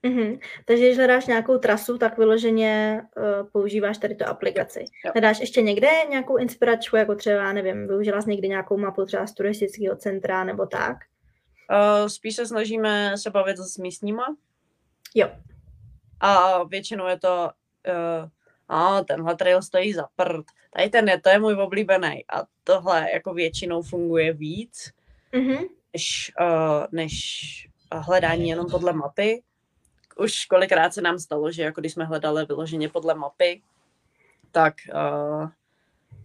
[0.04, 0.40] Mm-hmm.
[0.66, 4.80] Takže když hledáš nějakou trasu, tak vyloženě uh, používáš tady tu aplikaci.
[4.80, 5.12] Jo.
[5.14, 9.34] Hledáš ještě někde nějakou inspiračku, jako třeba, nevím, využila jsi někdy nějakou mapu třeba z
[9.34, 10.98] turistického centra nebo tak?
[11.72, 14.36] Uh, spíš se snažíme se bavit s místníma.
[15.16, 15.30] Jo.
[16.20, 17.50] A většinou je to,
[17.88, 18.30] uh,
[18.70, 22.26] a tenhle trail stojí za prd, tady ten je, to je můj oblíbený.
[22.34, 24.92] A tohle jako většinou funguje víc,
[25.34, 25.68] mm-hmm.
[25.94, 27.14] Než, uh, než
[27.92, 29.44] hledání jenom podle mapy
[30.20, 33.62] už kolikrát se nám stalo, že jako když jsme hledali vyloženě podle mapy,
[34.52, 35.50] tak uh,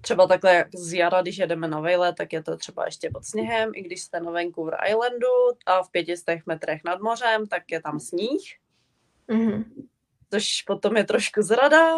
[0.01, 3.71] třeba takhle z jara, když jedeme na Vejle, tak je to třeba ještě pod sněhem,
[3.75, 5.27] i když jste na Vancouver Islandu
[5.67, 8.43] a v pětistech metrech nad mořem, tak je tam sníh.
[9.29, 9.65] Mm-hmm.
[10.31, 11.97] Což potom je trošku zrada,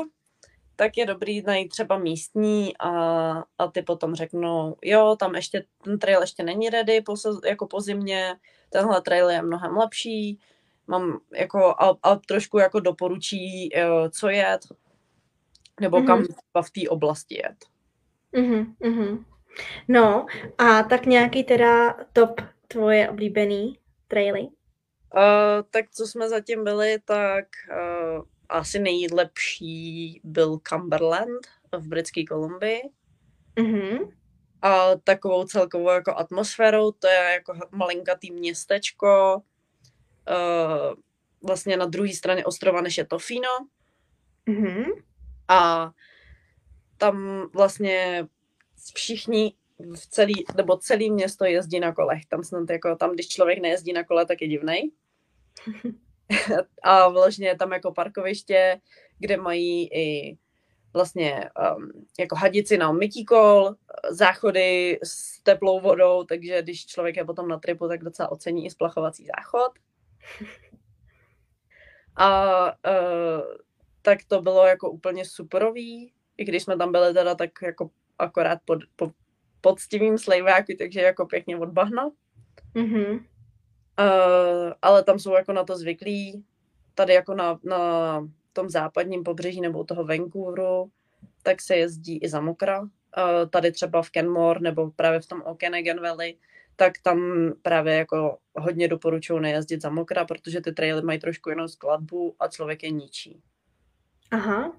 [0.77, 2.91] tak je dobrý najít třeba místní a,
[3.59, 7.81] a ty potom řeknou, jo, tam ještě ten trail ještě není ready po, jako po
[7.81, 8.37] zimě,
[8.71, 10.39] tenhle trail je mnohem lepší,
[10.87, 14.61] mám jako a, a trošku jako doporučí, uh, co jet,
[15.81, 16.07] nebo mm-hmm.
[16.55, 17.57] kam v té oblasti jet.
[18.35, 19.25] Mm-hmm, mm-hmm.
[19.89, 20.27] No,
[20.59, 24.43] a tak nějaký teda top tvoje oblíbený traily?
[24.43, 24.51] Uh,
[25.71, 32.83] tak co jsme zatím byli, tak uh, asi nejlepší byl Cumberland v Britské Kolumbii.
[33.57, 34.13] Mm-hmm.
[34.63, 39.43] A takovou celkovou jako atmosférou, to je jako malinkatý městečko,
[40.29, 40.95] uh,
[41.43, 43.49] vlastně na druhé straně ostrova, než je Tofino.
[44.47, 45.03] Mm-hmm.
[45.49, 45.91] A
[46.97, 48.27] tam vlastně
[48.95, 52.27] všichni v celý, nebo celý město jezdí na kolech.
[52.27, 54.91] Tam snad jako, tam když člověk nejezdí na kole, tak je divnej.
[56.83, 58.81] a vlastně je tam jako parkoviště,
[59.19, 60.39] kde mají i
[60.95, 63.75] vlastně um, jako hadici na mytí kol,
[64.11, 68.71] záchody s teplou vodou, takže když člověk je potom na tripu, tak docela ocení i
[68.71, 69.73] splachovací záchod.
[72.17, 73.43] A uh,
[74.03, 78.59] tak to bylo jako úplně superový, i když jsme tam byli teda tak jako akorát
[78.65, 79.11] pod, pod
[79.61, 82.11] poctivým slejváky, takže jako pěkně od bahna.
[82.75, 83.25] Mm-hmm.
[84.01, 86.45] Uh, ale tam jsou jako na to zvyklí.
[86.95, 88.21] Tady jako na, na
[88.53, 90.91] tom západním pobřeží nebo u toho Vancouveru,
[91.43, 92.81] tak se jezdí i za mokra.
[92.81, 92.89] Uh,
[93.51, 96.39] tady třeba v Kenmore nebo právě v tom Okanagan Valley,
[96.77, 101.69] tak tam právě jako hodně doporučuji nejezdit za mokra, protože ty traily mají trošku jinou
[101.69, 103.43] skladbu a člověk je ničí.
[104.31, 104.73] Aha.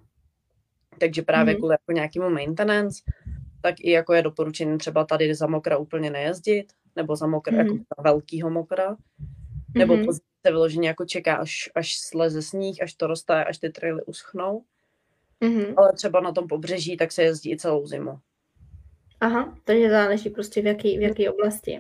[1.00, 1.60] Takže právě mm.
[1.60, 3.04] kvůli jako nějakému maintenance,
[3.62, 7.60] tak i jako je doporučení třeba tady za mokra úplně nejezdit, nebo za mokra, mm.
[7.60, 8.98] jako za velkýho mokra,
[9.76, 10.14] nebo mm-hmm.
[10.14, 14.64] se vyloženě jako čeká, až, až sleze sníh, až to roste, až ty traily uschnou.
[15.42, 15.74] Mm-hmm.
[15.78, 18.20] Ale třeba na tom pobřeží, tak se jezdí i celou zimu.
[19.20, 21.80] Aha, takže záleží prostě v jaký, v jaký oblasti.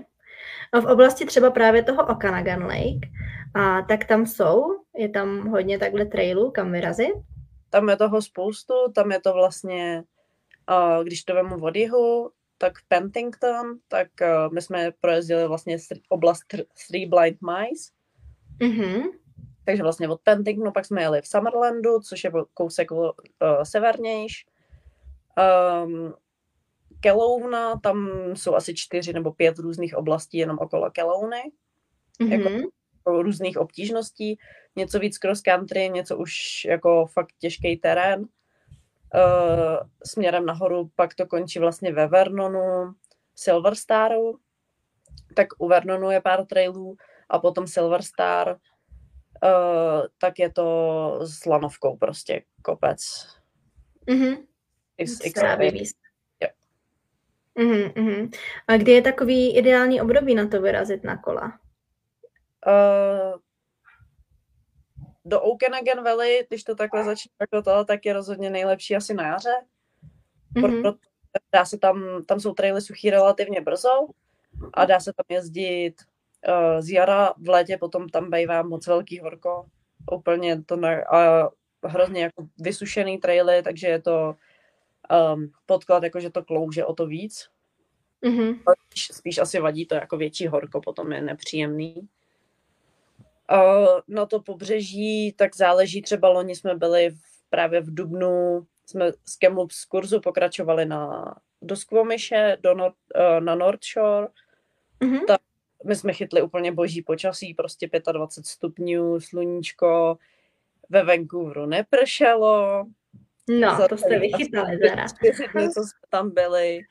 [0.74, 3.10] A v oblasti třeba právě toho Okanagan Lake,
[3.54, 4.64] a tak tam jsou,
[4.98, 7.16] je tam hodně takhle trailů, kam vyrazit?
[7.70, 10.04] Tam je toho spoustu, tam je to vlastně,
[11.04, 12.32] když to vemu od jihu,
[12.66, 15.78] tak Pentington, tak uh, my jsme projezdili vlastně
[16.10, 16.42] oblast
[16.88, 17.92] Three Blind Mice.
[18.60, 19.04] Mm-hmm.
[19.66, 23.14] Takže vlastně od Pentingtonu pak jsme jeli v Summerlandu, což je kousek uh,
[23.64, 24.46] severnější.
[25.86, 26.14] Um,
[27.00, 31.52] Kelouna, tam jsou asi čtyři nebo pět různých oblastí jenom okolo Kelouny,
[32.22, 32.32] mm-hmm.
[32.32, 32.50] jako
[33.22, 34.40] různých obtížností,
[34.76, 38.26] něco víc cross country, něco už jako fakt těžký terén.
[39.14, 42.94] Uh, směrem nahoru pak to končí vlastně ve Vernonu,
[43.36, 44.40] Silver Staru,
[45.36, 46.96] tak u Vernonu je pár trailů
[47.30, 53.00] a potom Silver Star, uh, tak je to s lanovkou prostě kopec.
[54.08, 54.46] Mm-hmm.
[54.98, 55.42] X, X,
[57.58, 58.30] Mm-hmm.
[58.68, 61.60] A kdy je takový ideální období na to vyrazit na kola?
[62.68, 63.40] Uh,
[65.26, 69.28] do Okanagan Valley, když to takhle začne jako to, tak je rozhodně nejlepší asi na
[69.28, 69.56] jaře.
[70.56, 70.82] Mm-hmm.
[70.82, 70.98] Proto
[71.52, 74.08] dá se tam, tam jsou traily suchý relativně brzo
[74.74, 75.96] a dá se tam jezdit
[76.48, 79.66] uh, z jara, v létě potom tam bývá moc velký horko,
[80.12, 81.50] úplně to na, a
[81.84, 84.36] hrozně jako vysušený traily, takže je to
[85.34, 87.50] um, podklad, jakože to klouže o to víc.
[88.24, 88.60] Mm-hmm.
[88.86, 92.08] Spíš, spíš asi vadí to jako větší horko, potom je nepříjemný.
[93.52, 99.12] Uh, na to pobřeží, tak záleží, třeba loni jsme byli v, právě v Dubnu, jsme
[99.12, 104.28] z Kamloops kurzu pokračovali na, do Squamishe, do Nord, uh, na North Shore,
[105.02, 105.26] mm-hmm.
[105.28, 105.42] tak
[105.86, 110.18] my jsme chytli úplně boží počasí, prostě 25 stupňů, sluníčko,
[110.90, 112.86] ve Vancouveru nepršelo.
[113.50, 115.08] No, to jste vychytali teda.
[115.08, 116.82] Čtyři dny, co jsme tam byli,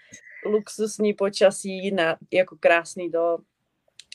[0.47, 3.39] luxusní počasí, na, jako krásný do.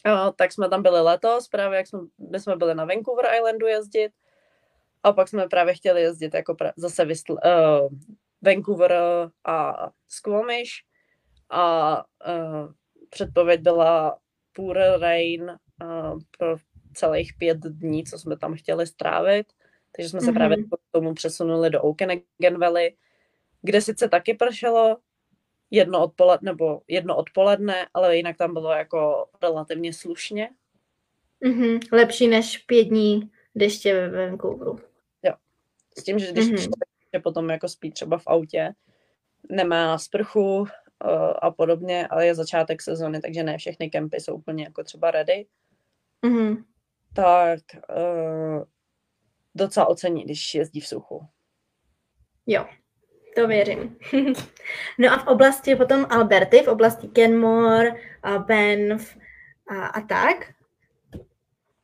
[0.05, 1.99] Uh, tak jsme tam byli letos, právě jak jsme,
[2.31, 4.11] my jsme byli na Vancouver Islandu jezdit
[5.03, 7.89] a pak jsme právě chtěli jezdit jako pra, zase vysl, uh,
[8.41, 8.93] Vancouver
[9.45, 10.71] a Squamish
[11.49, 11.97] a
[12.27, 12.71] uh,
[13.09, 14.19] předpověď byla
[14.53, 16.55] poor rain uh, pro
[16.93, 19.47] celých pět dní, co jsme tam chtěli strávit.
[19.95, 20.33] Takže jsme se mm-hmm.
[20.33, 22.95] právě k tomu přesunuli do Okanagan Valley,
[23.61, 24.97] kde sice taky pršelo
[25.71, 30.49] jedno odpoledne, nebo jedno odpoledne, ale jinak tam bylo jako relativně slušně.
[31.45, 31.79] Mm-hmm.
[31.91, 34.79] Lepší než pět dní deště ve Vancouveru.
[35.23, 35.33] Jo.
[35.99, 36.57] S tím, že když mm-hmm.
[36.57, 38.73] člověk potom jako spí třeba v autě,
[39.49, 40.67] nemá sprchu, uh,
[41.41, 45.45] a podobně, ale je začátek sezóny, takže ne všechny kempy jsou úplně jako třeba ready.
[46.23, 46.63] Mm-hmm.
[47.13, 47.59] Tak
[47.89, 48.63] uh,
[49.55, 51.27] docela ocení, když jezdí v suchu.
[52.45, 52.65] Jo,
[53.35, 53.97] to věřím.
[54.97, 57.91] no a v oblasti potom Alberty, v oblasti Kenmore,
[58.23, 59.17] a Banff
[59.67, 60.53] a, a tak?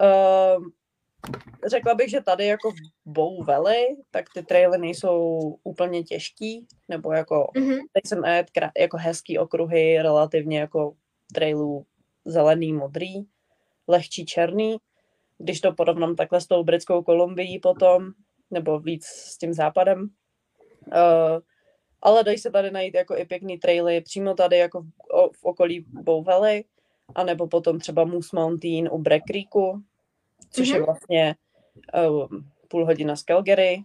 [0.02, 0.66] Uh,
[1.66, 2.76] řekla bych, že tady jako v
[3.06, 7.80] Bow Valley, tak ty traily nejsou úplně těžký, nebo jako, mm-hmm.
[7.94, 8.48] teď jsem jet
[8.80, 10.96] jako hezký okruhy, relativně jako
[11.34, 11.86] trailů
[12.26, 13.14] zelený, modrý,
[13.88, 14.78] lehčí černý.
[15.38, 18.12] Když to porovnám takhle s tou britskou Kolumbií potom,
[18.52, 20.10] nebo víc s tím západem.
[20.88, 21.40] Uh,
[22.02, 24.90] ale dají se tady najít jako i pěkný traily přímo tady jako v,
[25.34, 26.66] v okolí Bow Valley,
[27.16, 29.84] anebo potom třeba Moose Mountain u Breck Creeku,
[30.50, 30.76] což mm-hmm.
[30.76, 31.36] je vlastně
[32.08, 32.28] uh,
[32.68, 33.84] půl hodina z Calgary,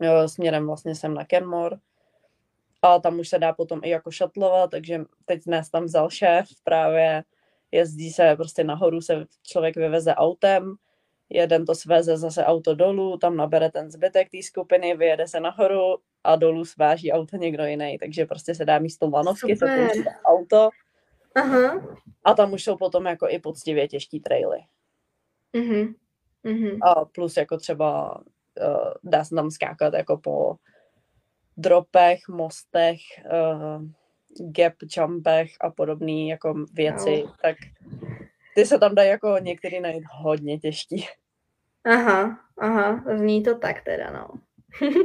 [0.00, 1.76] uh, směrem vlastně sem na Kenmore.
[2.82, 6.48] A tam už se dá potom i jako šatlovat, takže teď nás tam vzal šéf
[6.64, 7.24] právě,
[7.72, 10.76] jezdí se prostě nahoru, se člověk vyveze autem,
[11.30, 15.98] jeden to sveze zase auto dolů, tam nabere ten zbytek té skupiny, vyjede se nahoru
[16.24, 19.88] a dolů sváží auto někdo jiný, takže prostě se dá místo lanovky se
[20.24, 20.70] auto
[21.34, 21.82] Aha.
[22.24, 24.58] a tam už jsou potom jako i poctivě těžký traily.
[25.54, 25.94] Mm-hmm.
[26.44, 26.78] Mm-hmm.
[26.82, 30.56] A plus jako třeba uh, dá se tam skákat jako po
[31.56, 33.84] dropech, mostech, uh,
[34.50, 37.32] gap jumpech a podobné jako věci, no.
[37.42, 37.56] tak
[38.54, 41.06] ty se tam dají jako některý najít hodně těžký.
[41.84, 44.28] Aha, aha, zní to tak teda, no.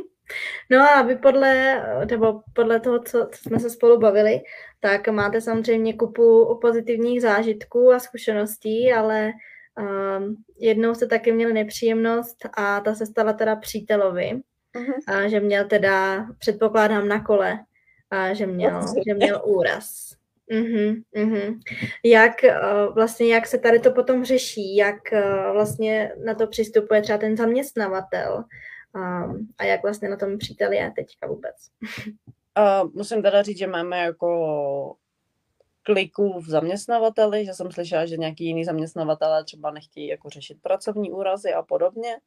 [0.72, 4.42] no a vy podle, nebo podle toho, co, co jsme se spolu bavili,
[4.80, 9.34] tak máte samozřejmě kupu pozitivních zážitků a zkušeností, ale
[9.80, 14.42] Um, jednou se taky měli nepříjemnost a ta se stala teda přítelovi,
[14.76, 14.94] uh-huh.
[15.08, 17.60] a že měl teda, předpokládám, na kole,
[18.10, 20.16] a že měl, že měl úraz.
[20.52, 21.60] Uh-huh, uh-huh.
[22.04, 27.02] Jak uh, vlastně, jak se tady to potom řeší, jak uh, vlastně na to přistupuje
[27.02, 28.44] třeba ten zaměstnavatel
[28.96, 31.56] um, a jak vlastně na tom přítel je teďka vůbec?
[32.84, 34.96] Uh, musím teda říct, že máme jako
[35.84, 41.12] kliků v zaměstnavateli, že jsem slyšela, že nějaký jiný zaměstnavatele třeba nechtějí jako řešit pracovní
[41.12, 42.18] úrazy a podobně.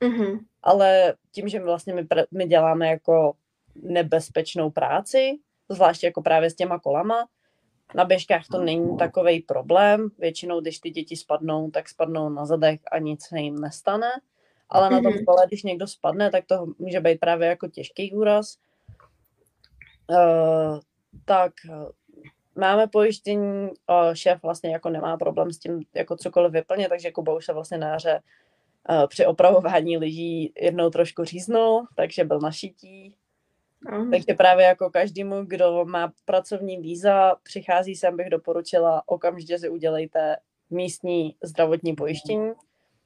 [0.00, 0.38] Mm-hmm.
[0.62, 3.32] Ale tím, že my vlastně my, my děláme jako
[3.74, 5.38] nebezpečnou práci,
[5.68, 7.26] zvláště jako právě s těma kolama,
[7.94, 10.08] na běžkách to není takový problém.
[10.18, 14.10] Většinou, když ty děti spadnou, tak spadnou na zadek a nic se jim nestane.
[14.70, 15.24] Ale na tom mhm.
[15.24, 18.56] kole, když někdo spadne, tak to může být právě jako těžký úraz.
[20.10, 20.80] Uh,
[21.24, 21.52] tak
[22.54, 23.70] máme pojištění,
[24.12, 27.78] šéf vlastně jako nemá problém s tím jako cokoliv vyplnit, takže Kuba už se vlastně
[27.78, 28.20] na jaře
[29.08, 33.14] při opravování lyží jednou trošku říznul, takže byl na šití.
[33.80, 34.10] Mm.
[34.10, 40.36] Takže právě jako každému, kdo má pracovní víza, přichází sem, bych doporučila, okamžitě si udělejte
[40.70, 42.52] místní zdravotní pojištění.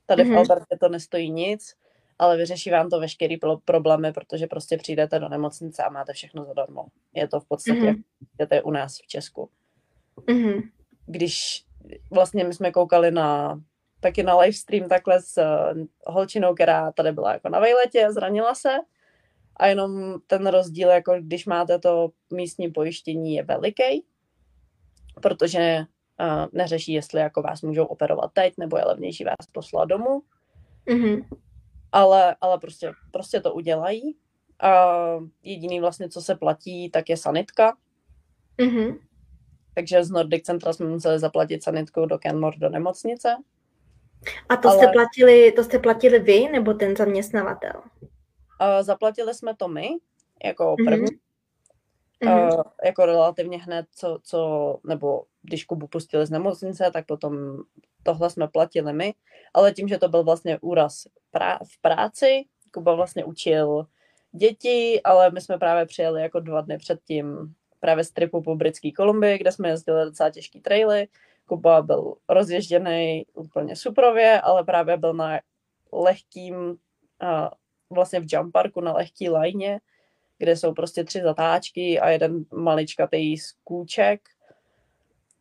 [0.07, 0.27] Tady mm-hmm.
[0.27, 0.39] v mhm.
[0.39, 1.75] Albertě to nestojí nic,
[2.19, 6.87] ale vyřeší vám to veškerý problémy, protože prostě přijdete do nemocnice a máte všechno zadarmo.
[7.15, 8.03] Je to v podstatě, mm-hmm.
[8.39, 9.51] je to je u nás v Česku.
[10.17, 10.71] Mm-hmm.
[11.07, 11.65] Když
[12.11, 13.61] vlastně my jsme koukali na
[14.01, 18.79] taky na livestream takhle s uh, holčinou, která tady byla jako na vejletě, zranila se
[19.63, 24.05] a jenom ten rozdíl, jako když máte to místní pojištění, je veliký,
[25.23, 25.79] protože
[26.21, 30.23] uh, neřeší, jestli jako vás můžou operovat teď, nebo je levnější vás poslat domů.
[30.87, 31.25] Mm-hmm
[31.93, 34.17] ale, ale prostě, prostě to udělají.
[34.61, 34.97] A
[35.43, 37.77] jediný vlastně, co se platí, tak je sanitka.
[38.59, 38.99] Mm-hmm.
[39.75, 43.37] takže z Nordic Centra jsme museli zaplatit sanitku do Kenmore do nemocnice.
[44.49, 44.79] A to, Ale...
[44.79, 47.83] jste platili, to jste platili vy nebo ten zaměstnavatel?
[48.63, 49.89] Uh, zaplatili jsme to my,
[50.45, 50.87] jako mhm.
[50.87, 51.19] první.
[52.25, 52.55] Mm-hmm.
[52.55, 57.57] Uh, jako relativně hned, co, co, nebo když Kubu pustili z nemocnice, tak potom
[58.03, 59.15] tohle jsme platili my,
[59.55, 62.45] ale tím, že to byl vlastně úraz prá- v práci,
[62.75, 63.87] Kuba vlastně učil
[64.33, 68.93] děti, ale my jsme právě přijeli jako dva dny předtím právě z tripu po Britské
[68.93, 71.09] Kolumbii, kde jsme jezdili docela těžký traily.
[71.47, 75.41] Kuba byl rozježděný úplně suprově, ale právě byl na
[75.93, 76.77] lehkým, uh,
[77.93, 79.81] vlastně v jump parku na lehký lajně,
[80.39, 84.21] kde jsou prostě tři zatáčky a jeden maličkatý skůček.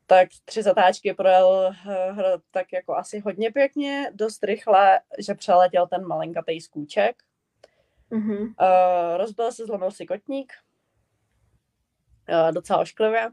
[0.06, 2.22] Tak tři zatáčky projel uh,
[2.52, 7.24] tak jako asi hodně pěkně, dost rychle, že přeletěl ten malinkatý skůček.
[8.12, 8.42] Mm-hmm.
[8.42, 10.54] Uh, rozbil se, zlomil si kotník,
[12.30, 13.30] uh, docela ošklivě.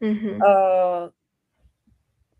[0.00, 0.36] Mm-hmm.
[0.36, 1.10] Uh,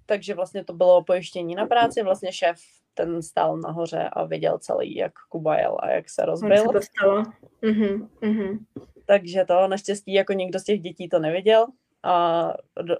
[0.07, 2.61] takže vlastně to bylo pojištění na práci, vlastně šéf
[2.99, 6.57] ten stál nahoře a viděl celý, jak Kuba jel a jak se rozbil.
[6.57, 7.22] Se to stalo.
[7.62, 8.09] Mm-hmm.
[8.22, 8.59] Mm-hmm.
[9.07, 11.66] Takže to naštěstí jako někdo z těch dětí to neviděl
[12.03, 12.53] a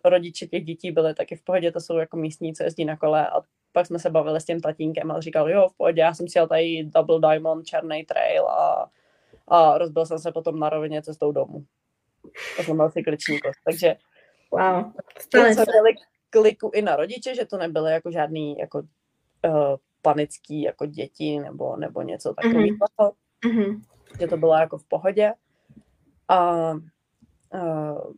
[0.05, 3.29] rodiče těch dětí byli taky v pohodě, to jsou jako místní, co jezdí na kole
[3.29, 3.41] a
[3.73, 6.39] pak jsme se bavili s tím tatínkem a říkal, jo, v pohodě, já jsem si
[6.39, 8.91] jel tady Double Diamond, černý trail a,
[9.49, 11.65] a rozbil jsem se potom na rovině cestou domů.
[12.57, 13.97] To jsem byl cykliční kost, takže
[14.53, 14.93] wow.
[15.19, 15.65] Stane se.
[16.31, 21.77] Kliku i na rodiče, že to nebyly jako žádný jako uh, panický jako děti nebo,
[21.77, 22.77] nebo něco takového.
[23.47, 23.81] Mm-hmm.
[24.21, 25.33] Že to bylo jako v pohodě.
[26.29, 26.71] A
[27.55, 28.13] uh,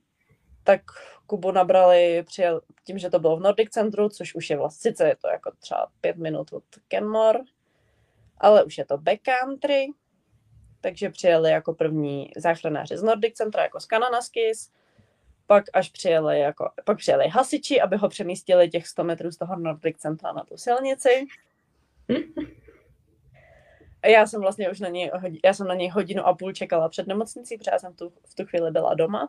[0.65, 0.83] tak
[1.27, 5.09] Kubu nabrali, přijel, tím, že to bylo v Nordic Centru, což už je vlastně, sice
[5.09, 7.41] je to jako třeba pět minut od Kenmore,
[8.39, 9.87] ale už je to backcountry,
[10.81, 14.71] takže přijeli jako první záchranáři z Nordic Centra, jako z Kananaskis,
[15.47, 19.57] pak až přijeli, jako, pak přijeli hasiči, aby ho přemístili těch 100 metrů z toho
[19.57, 21.27] Nordic Centra na tu silnici.
[24.05, 25.11] Já jsem vlastně už na něj,
[25.45, 28.35] já jsem na něj hodinu a půl čekala před nemocnicí, protože já jsem tu, v
[28.35, 29.29] tu chvíli byla doma.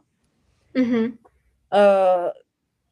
[0.75, 1.17] Mm-hmm.
[1.73, 2.29] Uh,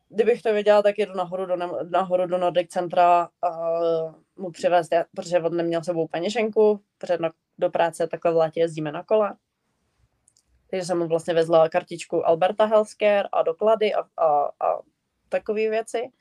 [0.10, 1.56] kdybych to věděla, tak jedu nahoru do,
[1.90, 7.70] nahoru do Nordic Centra uh, mu přivést, protože on neměl sebou peněženku, protože na, do
[7.70, 9.36] práce takhle v létě jezdíme na kole.
[10.70, 14.82] Takže jsem mu vlastně vezla kartičku Alberta Healthcare a doklady a, a, a
[15.30, 16.12] takové věci.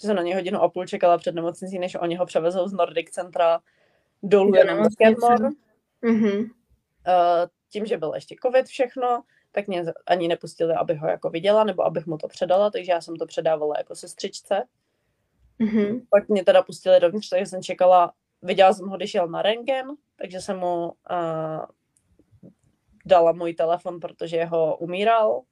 [0.00, 2.72] Že jsem na něj hodinu a půl čekala před nemocnicí, než oni ho převezou z
[2.72, 3.60] Nordic Centra
[4.22, 4.96] dolů jenom z
[6.02, 6.40] mm-hmm.
[6.40, 6.48] uh,
[7.68, 9.22] tím, že byl ještě covid všechno,
[9.52, 13.00] tak mě ani nepustili, aby ho jako viděla, nebo abych mu to předala, takže já
[13.00, 14.64] jsem to předávala jako sestřičce.
[15.60, 16.02] Mm-hmm.
[16.10, 19.86] Pak mě teda pustili dovnitř, takže jsem čekala, viděla jsem ho, když jel na rengen,
[20.16, 21.64] takže jsem mu uh,
[23.04, 25.42] dala můj telefon, protože ho umíral.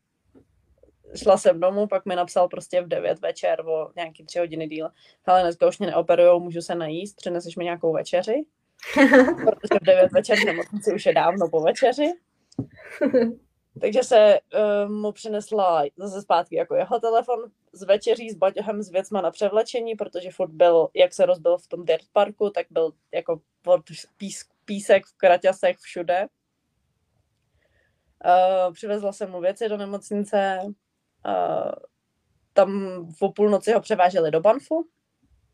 [1.17, 4.89] Šla jsem domů, pak mi napsal prostě v 9 večer o nějaký tři hodiny díl.
[5.27, 8.45] Ale dneska už mě neoperujou, můžu se najíst, přineseš mi nějakou večeři.
[9.37, 12.13] protože v 9 večer v nemocnici už je dávno po večeři.
[13.81, 17.39] Takže se uh, mu přinesla zase zpátky jako jeho telefon
[17.73, 21.67] s večeří, s baťohem, s věcma na převlečení, protože furt byl, jak se rozbil v
[21.67, 23.41] tom dirt parku, tak byl jako
[24.17, 26.27] pís, písek v kraťasech všude.
[28.25, 30.61] Uh, přivezla jsem mu věci do nemocnice.
[31.27, 31.73] Uh,
[32.53, 34.87] tam v půlnoci ho převáželi do Banfu,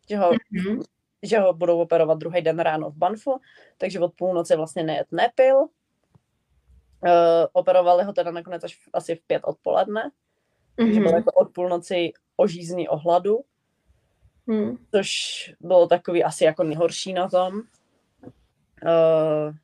[0.08, 0.82] že ho, mm-hmm.
[1.22, 3.40] že ho budou operovat druhý den ráno v Banfu,
[3.78, 5.56] takže od půlnoci vlastně nejet nepil.
[5.60, 5.68] Uh,
[7.52, 10.86] operovali ho teda nakonec až v, asi v pět odpoledne, mm-hmm.
[10.86, 13.38] takže byl jako od půlnoci ožízný o hladu,
[14.46, 14.76] mm.
[14.90, 15.08] což
[15.60, 17.54] bylo takový asi jako nejhorší na tom.
[18.82, 19.54] Uh,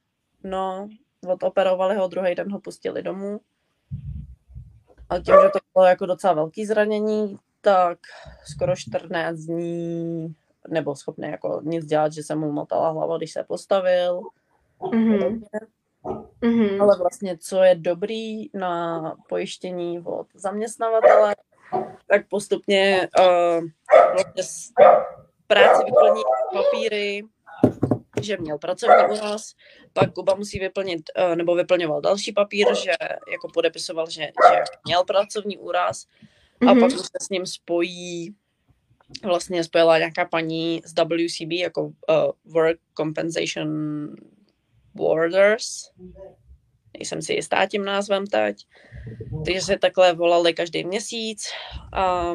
[0.44, 0.88] no,
[1.26, 3.40] odoperovali ho, druhý den ho pustili domů.
[5.08, 7.98] A tím, že to bylo jako docela velký zranění, tak
[8.52, 10.34] skoro 14 dní
[10.68, 14.20] nebyl schopný jako nic dělat, že se mu motala hlava, když se postavil.
[14.80, 15.40] Mm-hmm.
[16.42, 16.82] Mm-hmm.
[16.82, 21.36] Ale vlastně, co je dobrý na pojištění od zaměstnavatele,
[22.06, 23.64] tak postupně uh,
[24.14, 24.82] vlastně
[25.46, 26.22] práci vyplní
[26.52, 27.22] papíry,
[28.22, 29.52] že měl pracovní úraz,
[29.92, 32.90] pak Kuba musí vyplnit, eh, nebo vyplňoval další papír, že
[33.32, 36.06] jako podepisoval, že, že měl pracovní úraz
[36.60, 36.80] a mm-hmm.
[36.80, 38.34] pak se s ním spojí
[39.24, 41.92] vlastně spojila nějaká paní z WCB jako uh,
[42.44, 43.68] Work Compensation
[44.94, 45.90] Borders.
[46.98, 48.66] Nejsem si jistá tím názvem teď.
[49.44, 51.48] Takže se takhle volali každý měsíc
[51.92, 52.34] a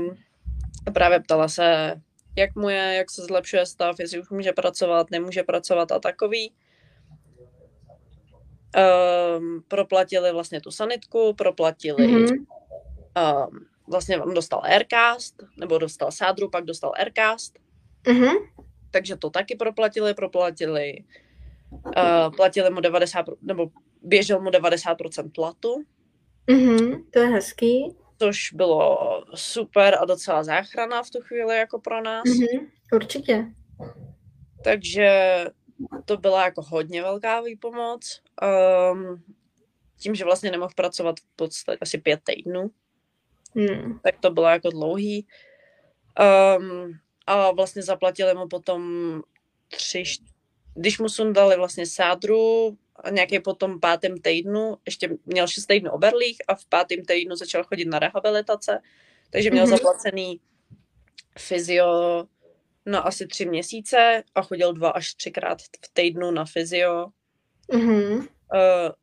[0.93, 1.95] právě ptala se,
[2.35, 6.53] jak mu je, jak se zlepšuje stav, jestli už může pracovat, nemůže pracovat a takový.
[9.37, 12.45] Um, proplatili vlastně tu sanitku, proplatili mm-hmm.
[13.47, 17.59] um, vlastně on dostal Aircast, nebo dostal sádru, pak dostal Aircast.
[18.03, 18.35] Mm-hmm.
[18.91, 21.03] Takže to taky proplatili, proplatili.
[21.71, 23.69] Uh, platili mu 90, nebo
[24.01, 25.83] běžel mu 90% platu.
[26.47, 27.95] Mm-hmm, to je hezký.
[28.21, 32.23] Což bylo super a docela záchrana v tu chvíli jako pro nás.
[32.23, 33.45] Mm-hmm, určitě.
[34.63, 35.45] Takže
[36.05, 38.21] to byla jako hodně velká výpomoc.
[38.91, 39.23] Um,
[39.99, 42.71] tím, že vlastně nemohl pracovat v podstatě asi pět týdnů,
[43.55, 43.99] hmm.
[44.03, 45.27] tak to bylo jako dlouhý.
[46.59, 46.93] Um,
[47.27, 49.21] a vlastně zaplatili mu potom
[49.67, 50.03] tři,
[50.73, 56.37] když mu sundali vlastně sádru a nějaký potom pátém týdnu, ještě měl šest týdnů oberlých
[56.47, 58.81] a v pátém týdnu začal chodit na rehabilitace,
[59.29, 59.69] takže měl mm-hmm.
[59.69, 60.39] zaplacený
[61.39, 62.23] fyzio
[62.85, 67.07] na asi tři měsíce a chodil dva až třikrát v týdnu na fyzio.
[67.69, 68.17] Mm-hmm.
[68.17, 68.27] Uh,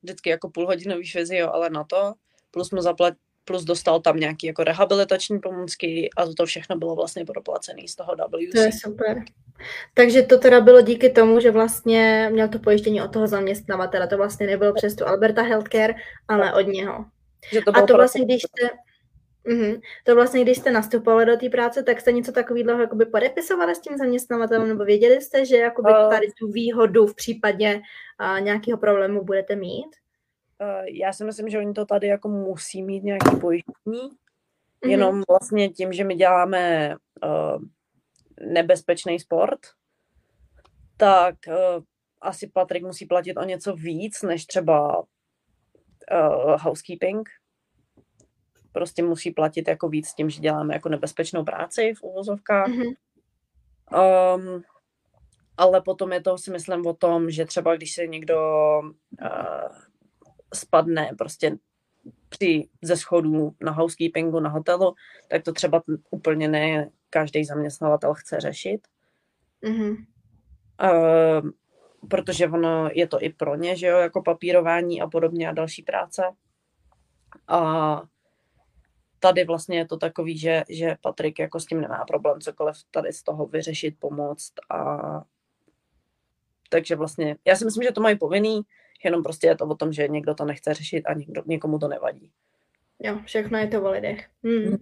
[0.03, 2.15] vždycky jako půlhodinový fyzio, ale na to.
[2.51, 3.15] Plus mu zaplat,
[3.49, 8.13] plus dostal tam nějaký jako rehabilitační pomůcky a to všechno bylo vlastně proplacený z toho
[8.13, 8.53] WC.
[8.55, 9.25] To je super.
[9.95, 14.07] Takže to teda bylo díky tomu, že vlastně měl to pojištění od toho zaměstnavatele.
[14.07, 15.95] To vlastně nebylo přes tu Alberta Healthcare,
[16.29, 17.05] ale od něho.
[17.53, 18.71] Že to a to vlastně, když jste,
[19.47, 23.75] mm-hmm, to vlastně, když jste nastupovali do té práce, tak jste něco takového jakoby podepisovali
[23.75, 27.81] s tím zaměstnavatelem, nebo věděli jste, že jakoby tady tu výhodu v případě
[28.21, 29.89] uh, nějakého problému budete mít?
[30.61, 34.89] Uh, já si myslím, že oni to tady jako musí mít nějaký pojištění, mm-hmm.
[34.89, 36.95] jenom vlastně tím, že my děláme
[37.25, 37.63] uh,
[38.53, 39.61] nebezpečný sport,
[40.97, 41.83] tak uh,
[42.21, 47.29] asi Patrik musí platit o něco víc, než třeba uh, housekeeping.
[48.73, 52.69] Prostě musí platit jako víc tím, že děláme jako nebezpečnou práci v uvozovkách.
[52.69, 52.95] Mm-hmm.
[54.35, 54.63] Um,
[55.57, 58.39] ale potom je to si myslím o tom, že třeba když se někdo
[59.23, 59.88] uh,
[60.55, 61.59] spadne prostě
[62.29, 64.95] při ze schodů na housekeepingu, na hotelu,
[65.29, 68.81] tak to třeba úplně ne každý zaměstnavatel chce řešit.
[69.63, 70.07] Mm-hmm.
[70.83, 71.51] Uh,
[72.09, 75.83] protože ono je to i pro ně, že jo, jako papírování a podobně a další
[75.83, 76.23] práce.
[77.49, 78.03] A
[79.21, 83.13] tady vlastně je to takový, že, že Patrik jako s tím nemá problém cokoliv tady
[83.13, 84.99] z toho vyřešit, pomoct a
[86.71, 88.61] takže vlastně, já si myslím, že to mají povinný,
[89.05, 91.89] jenom prostě je to o tom, že někdo to nechce řešit a někdo, někomu to
[91.89, 92.31] nevadí.
[93.01, 94.27] Jo, všechno je to o lidech.
[94.45, 94.77] Hmm.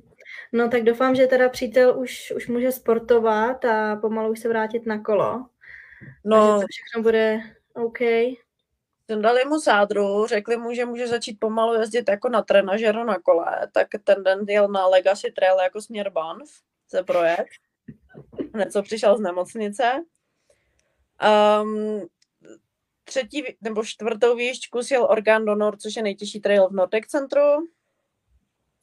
[0.53, 4.87] No tak doufám, že teda přítel už, už může sportovat a pomalu už se vrátit
[4.87, 5.47] na kolo.
[6.25, 6.37] No.
[6.37, 7.41] A že to všechno bude
[7.75, 7.99] OK.
[9.21, 13.69] Dali mu sádru, řekli mu, že může začít pomalu jezdit jako na trenažeru na kole,
[13.73, 16.51] tak ten den jel na Legacy Trail jako směr Banff
[16.89, 17.47] se projet.
[18.55, 19.93] Hned co přišel z nemocnice.
[21.63, 22.07] Um,
[23.07, 27.41] třetí nebo čtvrtou výšťku sjel Orgán Donor, což je nejtěžší trail v Nordic centru.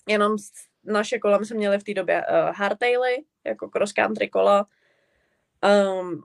[0.08, 0.36] Jenom
[0.84, 4.68] naše kola, my jsme měli v té době uh, hardtaily, jako cross country kola.
[6.00, 6.24] Um,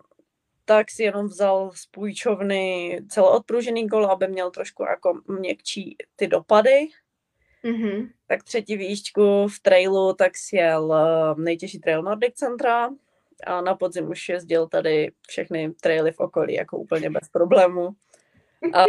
[0.64, 6.88] tak si jenom vzal z půjčovny celoodpružený kolo, aby měl trošku jako měkčí ty dopady.
[7.64, 8.10] Mm-hmm.
[8.26, 12.90] Tak třetí výšťku v trailu, tak si jel uh, nejtěžší trail Nordic Centra
[13.46, 17.90] a na podzim už jezdil tady všechny traily v okolí jako úplně bez problému.
[18.74, 18.84] A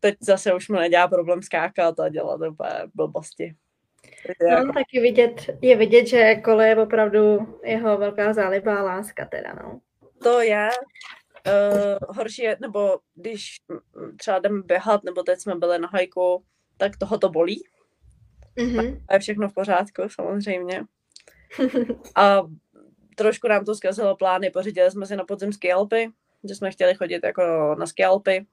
[0.00, 3.54] teď zase už mu nedělá problém skákat a dělat úplně blbosti.
[4.42, 4.72] No, jako...
[4.72, 9.54] tak je vidět, je vidět, že kole je opravdu jeho velká záliba a láska teda,
[9.54, 9.80] no.
[10.22, 10.68] To je.
[11.46, 13.56] Uh, horší je, nebo když
[14.18, 16.44] třeba jdeme běhat, nebo teď jsme byli na hajku,
[16.76, 17.64] tak toho to bolí.
[18.56, 19.02] Mm-hmm.
[19.08, 20.84] A je všechno v pořádku, samozřejmě.
[22.16, 22.42] A
[23.16, 26.10] trošku nám to zkazilo plány, pořídili jsme si na podzim skialpy,
[26.48, 28.46] že jsme chtěli chodit jako na skialpy.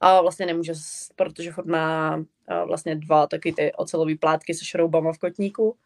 [0.00, 0.72] A vlastně nemůže,
[1.16, 2.24] protože furt má
[2.66, 5.76] vlastně dva taky ty ocelové plátky se šroubama v kotníku.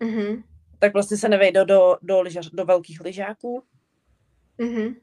[0.00, 0.42] Mm-hmm.
[0.78, 3.62] Tak vlastně se nevejde do, do, lyžař, do velkých lyžáků.
[4.58, 4.94] Mm-hmm.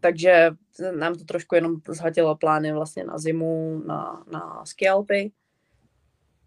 [0.00, 0.50] Takže
[0.96, 5.32] nám to trošku jenom zhatilo plány vlastně na zimu, na, na skialpy.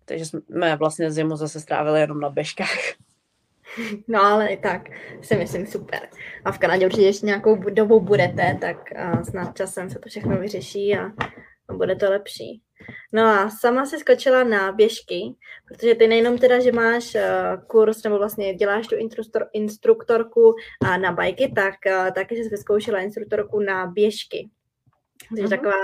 [0.05, 2.77] Takže jsme vlastně zimu zase strávili jenom na běžkách.
[4.07, 4.81] No ale i tak
[5.21, 5.99] si myslím super.
[6.45, 8.77] A v Kanadě určitě ještě nějakou dobu budete, tak
[9.29, 11.11] snad časem se to všechno vyřeší a
[11.73, 12.61] bude to lepší.
[13.13, 15.35] No a sama si skočila na běžky,
[15.67, 17.21] protože ty nejenom teda, že máš uh,
[17.67, 20.55] kurz nebo vlastně děláš tu instruktor, instruktorku
[21.01, 24.49] na bajky, tak uh, taky jsi vyzkoušela instruktorku na běžky.
[25.31, 25.49] Jsi uh-huh.
[25.49, 25.77] taková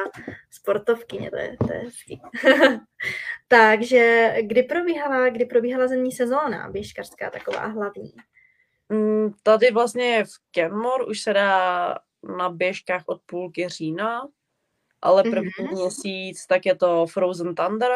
[0.51, 2.21] sportovkyně, to je, to je hezký.
[3.47, 8.13] Takže kdy probíhala, kdy probíhala zemní sezóna běžkařská, taková hlavní?
[8.89, 11.95] Mm, tady vlastně v Kenmore už se dá
[12.37, 14.27] na běžkách od půlky října,
[15.01, 15.71] ale první mm-hmm.
[15.71, 17.91] měsíc tak je to Frozen Thunder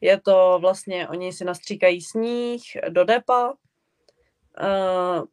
[0.00, 5.24] Je to vlastně, oni si nastříkají sníh do depa, uh,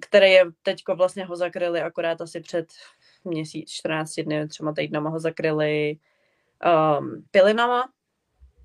[0.00, 2.66] který je teďko vlastně ho zakryli akorát asi před
[3.26, 5.98] měsíc, 14 dny, třeba týdnama ho zakryli
[6.98, 7.88] um, pilinama,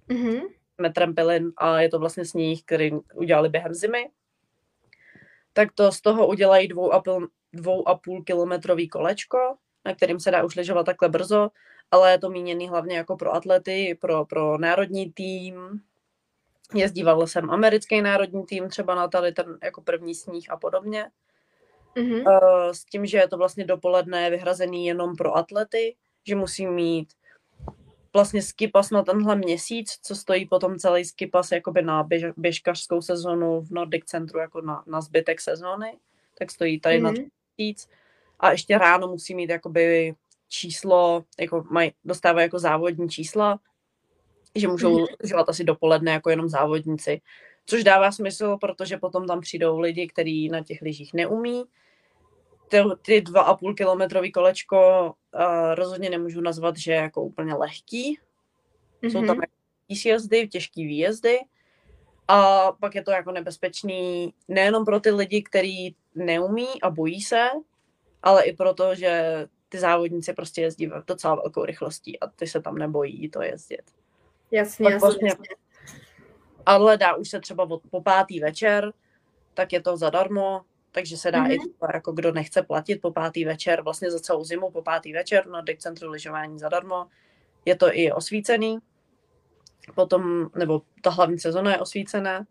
[0.09, 0.41] mm-hmm.
[0.82, 4.09] metrem pilin a je to vlastně sníh, který udělali během zimy.
[5.53, 9.55] Tak to z toho udělají dvou a půl, dvou a půl kilometrový kolečko,
[9.86, 11.49] na kterým se dá už lyžovat takhle brzo,
[11.91, 15.82] ale je to míněný hlavně jako pro atlety, pro, pro národní tým.
[16.76, 21.12] Jezdíval jsem americký národní tým třeba na tady ten jako první sníh a podobně.
[21.96, 22.22] Mm-hmm.
[22.22, 25.96] Uh, s tím, že je to vlastně dopoledne vyhrazený jenom pro atlety,
[26.28, 27.14] že musí mít
[28.14, 33.62] vlastně skipas na tenhle měsíc, co stojí potom celý skipas jakoby na běž, běžkařskou sezonu
[33.62, 35.98] v Nordic Centru jako na, na zbytek sezóny,
[36.38, 37.04] tak stojí tady mm-hmm.
[37.04, 37.89] na měsíc.
[38.39, 40.16] A ještě ráno musí mít jakoby
[40.48, 43.60] číslo, jako maj, dostávají jako závodní čísla,
[44.56, 45.46] že můžou mm-hmm.
[45.48, 47.22] asi dopoledne jako jenom závodníci.
[47.66, 51.64] Což dává smysl, protože potom tam přijdou lidi, kteří na těch lyžích neumí,
[52.68, 57.53] ty, ty dva a půl kilometrový kolečko uh, rozhodně nemůžu nazvat, že je jako úplně
[57.53, 58.20] lehký.
[59.03, 59.12] Mm-hmm.
[59.12, 59.41] Jsou tam mhm.
[59.41, 59.53] jako
[59.95, 61.39] sjezdy, těžký výjezdy.
[62.28, 67.47] A pak je to jako nebezpečný nejenom pro ty lidi, kteří neumí a bojí se,
[68.24, 72.78] ale i proto, že ty závodníci prostě jezdí docela velkou rychlostí a ty se tam
[72.78, 73.84] nebojí to jezdit.
[74.51, 75.45] Jasně, jasně, vlastně, jasně.
[76.66, 78.93] Ale dá už se třeba od, po pátý večer,
[79.53, 81.51] tak je to zadarmo, takže se dá mm-hmm.
[81.51, 81.91] i mhm.
[81.93, 85.62] jako kdo nechce platit po pátý večer, vlastně za celou zimu po pátý večer na
[85.62, 87.07] Deck Centru lyžování zadarmo.
[87.66, 88.80] Je to i osvícený,
[89.95, 92.45] potom, nebo ta hlavní sezona je osvícená,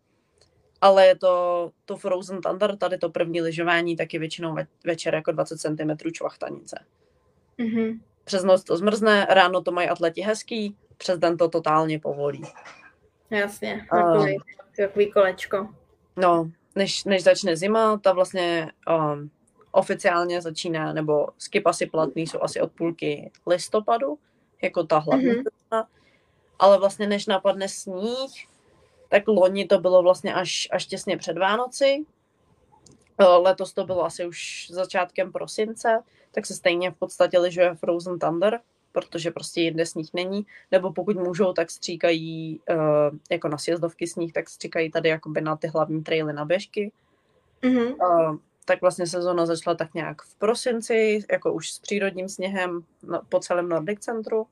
[0.81, 5.31] ale je to, to Frozen Thunder, tady to první lyžování, taky většinou ve, večer jako
[5.31, 6.85] 20 cm čvachtanice.
[7.59, 7.99] Mm-hmm.
[8.23, 12.43] Přes noc to zmrzne, ráno to mají atleti hezký, přes den to totálně povolí.
[13.31, 14.41] Jasně, takový, uh,
[14.77, 15.69] takový kolečko.
[16.17, 19.31] No, než, než začne zima, ta vlastně um,
[19.71, 24.17] oficiálně začíná, nebo skipasy platný jsou asi od půlky listopadu,
[24.61, 25.85] jako ta hlavní mm-hmm.
[26.59, 28.47] ale vlastně než napadne sníh,
[29.09, 32.05] tak loni to bylo vlastně až, až těsně před Vánoci,
[33.19, 38.59] letos to bylo asi už začátkem prosince, tak se stejně v podstatě lyžuje Frozen Thunder,
[38.91, 44.33] protože prostě jinde sníh není, nebo pokud můžou, tak stříkají uh, jako na sjezdovky sníh,
[44.33, 46.91] tak stříkají tady jakoby na ty hlavní traily na běžky.
[47.63, 47.95] Mm-hmm.
[48.29, 53.21] Uh, tak vlastně sezona začala tak nějak v prosinci, jako už s přírodním sněhem no,
[53.29, 54.41] po celém Nordic centru.
[54.41, 54.47] Uh,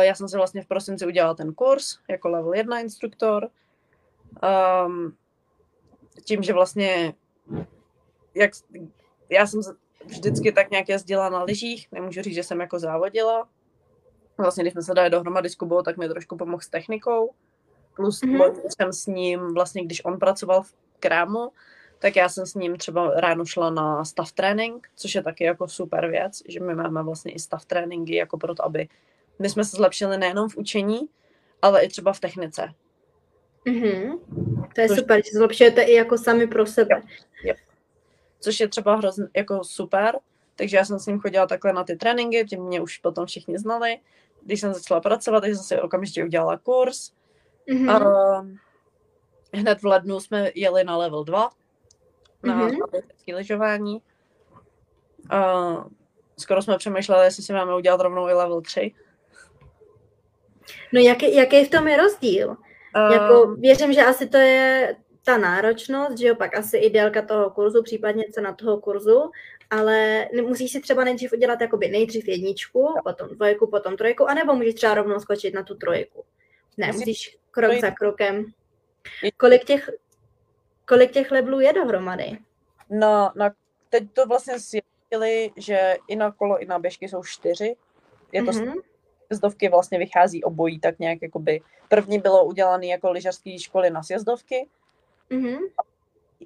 [0.00, 3.48] já jsem si vlastně v prosinci udělala ten kurz jako level 1 instruktor.
[4.86, 5.16] Um,
[6.24, 7.14] tím, že vlastně
[8.34, 8.50] jak,
[9.30, 9.60] já jsem
[10.06, 13.48] vždycky tak nějak jezdila na lyžích, nemůžu říct, že jsem jako závodila.
[14.38, 17.34] Vlastně, když jsme se dali dohromady s Kubou, tak mi trošku pomohl s technikou.
[17.96, 18.54] Plus mm-hmm.
[18.76, 21.52] jsem s ním, vlastně když on pracoval v krámu,
[21.98, 25.68] tak já jsem s ním třeba ráno šla na stav trénink, což je taky jako
[25.68, 28.88] super věc, že my máme vlastně i stav tréninky, jako proto, aby
[29.38, 31.08] my jsme se zlepšili nejenom v učení,
[31.62, 32.74] ale i třeba v technice.
[33.66, 34.18] Mm-hmm.
[34.74, 34.98] To je což...
[34.98, 37.02] super, že zlepšujete i jako sami pro sebe.
[37.44, 37.69] Jo, jo
[38.40, 40.18] což je třeba hrozně jako super.
[40.56, 43.58] Takže já jsem s ním chodila takhle na ty tréninky, tím mě už potom všichni
[43.58, 43.98] znali.
[44.42, 47.12] Když jsem začala pracovat, tak jsem si okamžitě udělala kurz.
[47.68, 47.90] Mm-hmm.
[47.90, 48.46] A
[49.54, 51.50] hned v lednu jsme jeli na level 2
[52.42, 53.36] na mm-hmm.
[53.36, 54.02] lyžování.
[55.30, 55.54] A
[56.38, 58.94] skoro jsme přemýšleli, jestli si máme udělat rovnou i level 3.
[60.92, 62.48] No jaký, jaký v tom je rozdíl?
[62.96, 64.96] Uh, jako, věřím, že asi to je
[65.30, 69.30] ta náročnost, že jo, pak asi i délka toho kurzu, případně cena toho kurzu,
[69.70, 74.74] ale musíš si třeba nejdřív udělat jakoby nejdřív jedničku, potom dvojku, potom trojku, anebo můžeš
[74.74, 76.24] třeba rovnou skočit na tu trojku.
[76.76, 78.44] Ne, musíš krok za krokem.
[79.36, 79.90] Kolik těch,
[80.88, 82.38] kolik těch levelů je dohromady?
[82.90, 83.50] No, no
[83.88, 87.76] teď to vlastně zjistili, že i na kolo, i na běžky jsou čtyři.
[88.32, 88.82] Je to mm-hmm.
[89.26, 91.60] sjezdovky vlastně vychází obojí tak nějak jakoby.
[91.88, 94.68] První bylo udělané jako lyžařské školy na sjezdovky,
[95.30, 95.58] Mm-hmm.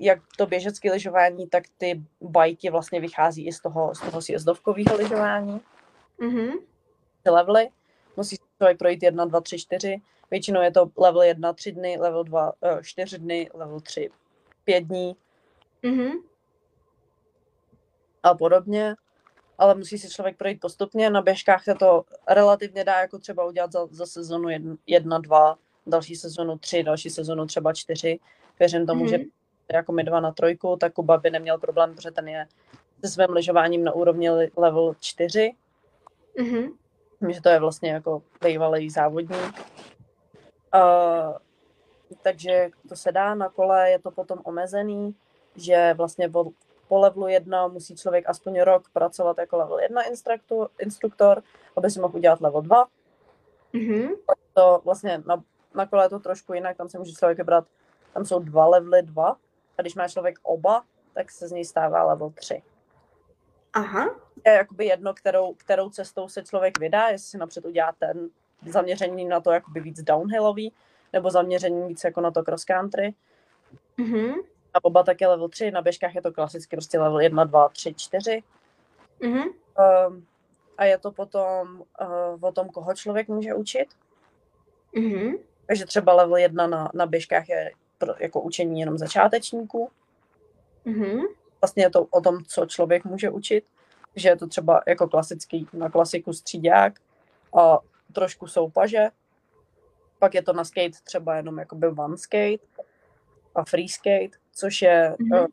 [0.01, 4.97] Jak to běžecké lyžování, tak ty bajky vlastně vychází i z toho, z toho sjezdovkového
[4.97, 5.61] lyžování.
[6.18, 6.53] Mm-hmm.
[7.22, 7.68] Ty levely.
[8.16, 9.97] Musí člověk projít 1, 2, 3, 4.
[10.30, 14.11] Většinou je to level 1 3 dny, level 2 4 eh, dny, level 3
[14.64, 15.16] 5 dní.
[15.82, 16.22] Mm-hmm.
[18.22, 18.95] A podobně.
[19.59, 21.11] Ale musí si člověk projít postupně.
[21.11, 24.49] Na běžkách se to relativně dá jako třeba udělat za, za sezonu
[24.87, 28.18] 1, 2, další sezonu 3, další sezonu třeba 4
[28.59, 29.09] Věřím tomu, mm-hmm.
[29.09, 29.26] že mhm.
[29.72, 32.46] jako my dva na trojku, tak Kuba by neměl problém, protože ten je
[33.05, 35.52] se svým lyžováním na úrovni level 4.
[36.38, 36.72] Mm-hmm.
[37.28, 39.61] Že to je vlastně jako bývalý závodník.
[40.74, 41.36] Uh,
[42.22, 45.14] takže to se dá na kole, je to potom omezený,
[45.57, 46.50] že vlastně po,
[46.88, 51.42] po levelu 1 musí člověk aspoň rok pracovat jako level 1 instruktor, instruktor
[51.76, 52.86] aby si mohl udělat level 2.
[53.74, 54.09] Mm-hmm.
[54.55, 55.42] To vlastně na,
[55.74, 57.64] na kole je to trošku jinak, tam se může člověk vybrat,
[58.14, 59.36] tam jsou dva levely 2
[59.78, 60.84] a když má člověk oba,
[61.14, 62.62] tak se z něj stává level 3.
[63.72, 64.20] Aha.
[64.46, 68.28] Je jakoby jedno, kterou, kterou cestou se člověk vydá, jestli si napřed udělá ten
[68.66, 70.72] zaměření na to jakoby víc downhillový,
[71.12, 73.14] nebo zaměření víc jako na to cross country.
[73.98, 74.34] Mm-hmm.
[74.74, 77.94] A oba taky level 3, na běžkách je to klasicky prostě level 1, 2, 3,
[77.94, 78.42] 4.
[79.20, 79.44] Mm-hmm.
[80.08, 80.26] Um,
[80.78, 83.88] a je to potom uh, o tom, koho člověk může učit.
[84.94, 85.38] Mm-hmm.
[85.66, 87.72] Takže třeba level 1 na, na běžkách je
[88.05, 89.90] pro, jako učení jenom začátečníků.
[90.86, 91.22] Mm-hmm.
[91.61, 93.64] Vlastně je to o tom, co člověk může učit.
[94.16, 97.00] Že je to třeba jako klasický na klasiku střídák
[97.59, 97.78] a
[98.12, 99.09] trošku soupaže.
[100.18, 102.64] Pak je to na skate třeba jenom jakoby one skate
[103.55, 105.40] a free skate, což je mm-hmm.
[105.40, 105.46] uh,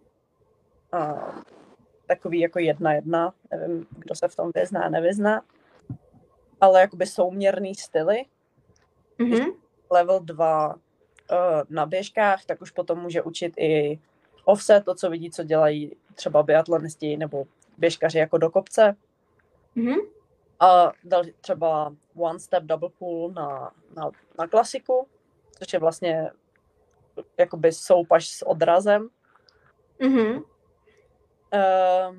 [0.99, 1.41] uh,
[2.07, 3.33] takový jako jedna jedna.
[3.51, 5.41] Nevím, kdo se v tom vyzná, nevyzná.
[6.61, 8.25] Ale jakoby souměrný styly.
[9.19, 9.53] Mm-hmm.
[9.91, 10.81] Level 2 uh,
[11.69, 13.99] na běžkách, tak už potom může učit i
[14.45, 17.45] offset, to, co vidí, co dělají třeba biatlonisti nebo
[17.77, 18.95] běžkaři jako do kopce.
[19.77, 20.07] Mm-hmm.
[20.59, 25.07] A dal třeba one step double pull na, na, na klasiku,
[25.59, 26.29] což je vlastně
[27.37, 29.09] jakoby soupaž s odrazem.
[29.99, 30.43] Mm-hmm.
[31.53, 32.15] Uh,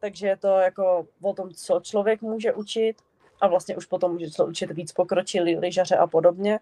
[0.00, 2.96] takže je to jako o tom, co člověk může učit
[3.40, 6.60] a vlastně už potom může učit víc pokročilí lyžaře a podobně.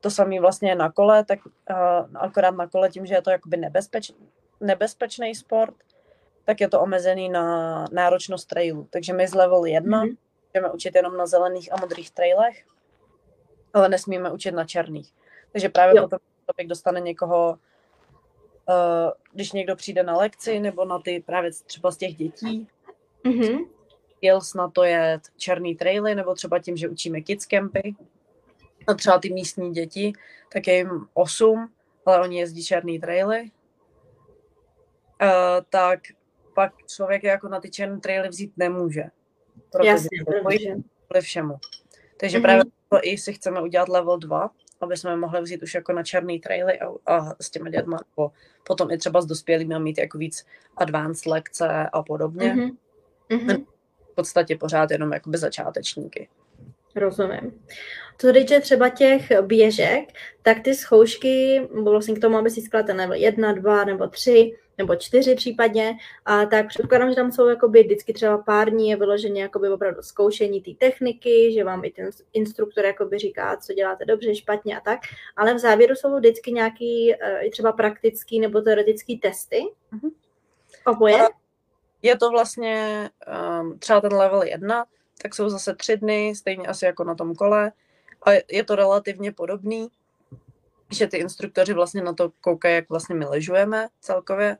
[0.00, 1.76] To samé vlastně na kole, tak uh,
[2.14, 4.12] akorát na kole tím, že je to jakoby nebezpeč,
[4.60, 5.74] nebezpečný sport,
[6.44, 8.86] tak je to omezený na náročnost trailu.
[8.90, 10.16] Takže my z level 1 mm-hmm.
[10.54, 12.64] můžeme učit jenom na zelených a modrých trailech,
[13.74, 15.12] ale nesmíme učit na černých.
[15.52, 16.02] Takže právě jo.
[16.02, 17.58] potom člověk dostane někoho,
[18.68, 22.68] uh, když někdo přijde na lekci nebo na ty právě třeba z těch dětí,
[23.24, 23.66] mm-hmm.
[24.22, 27.94] Jels na to je černý traily, nebo třeba tím, že učíme kids campy,
[28.90, 30.12] a třeba ty místní děti,
[30.52, 31.72] tak je jim 8,
[32.06, 33.50] ale oni jezdí černý traily,
[35.22, 35.28] uh,
[35.70, 36.00] tak
[36.54, 39.04] pak člověk jako na ty černé traily vzít nemůže.
[39.72, 41.58] Protože Jasně, kvůli všemu.
[42.16, 42.42] Takže mm-hmm.
[42.42, 46.02] právě to i si chceme udělat level 2, aby jsme mohli vzít už jako na
[46.02, 48.32] černý traily a, a s těma dětma, nebo
[48.66, 52.54] potom i třeba s dospělými mít jako víc advanced lekce a podobně.
[53.30, 53.66] Mm-hmm.
[54.12, 56.28] V podstatě pořád jenom jakoby začátečníky.
[56.96, 57.64] Rozumím.
[58.18, 60.08] Co týče třeba těch běžek,
[60.42, 64.96] tak ty zkoušky, vlastně k tomu, aby si ten level 1, 2 nebo 3, nebo
[64.96, 69.42] čtyři případně, a tak předpokládám, že tam jsou jakoby vždycky třeba pár dní je vyloženě
[69.42, 74.34] jakoby opravdu zkoušení té techniky, že vám i ten instruktor jakoby říká, co děláte dobře,
[74.34, 75.00] špatně a tak,
[75.36, 79.62] ale v závěru jsou vždycky nějaký uh, třeba praktický nebo teoretický testy.
[79.92, 80.10] Mm-hmm.
[80.86, 81.28] Oboje?
[82.02, 83.10] Je to vlastně
[83.60, 84.84] um, třeba ten level 1,
[85.22, 87.72] tak jsou zase tři dny, stejně asi jako na tom kole.
[88.26, 89.88] A je to relativně podobný,
[90.90, 94.56] že ty instruktoři vlastně na to koukají, jak vlastně my ležujeme celkově.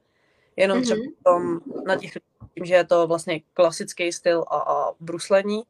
[0.57, 0.83] Jenom mm-hmm.
[0.83, 2.13] třeba tom, na těch
[2.55, 5.63] tím, že je to vlastně klasický styl a, a bruslení,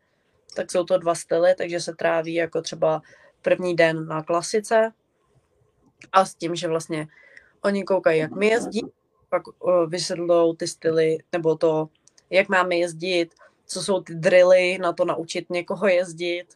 [0.55, 3.03] tak jsou to dva styly, takže se tráví jako třeba
[3.43, 4.93] první den na klasice
[6.13, 7.09] a s tím, že vlastně
[7.63, 8.83] oni koukají, jak my jezdí,
[9.29, 11.89] pak uh, ty styly, nebo to,
[12.31, 13.35] jak máme jezdit,
[13.71, 16.47] co jsou ty drily na to naučit někoho jezdit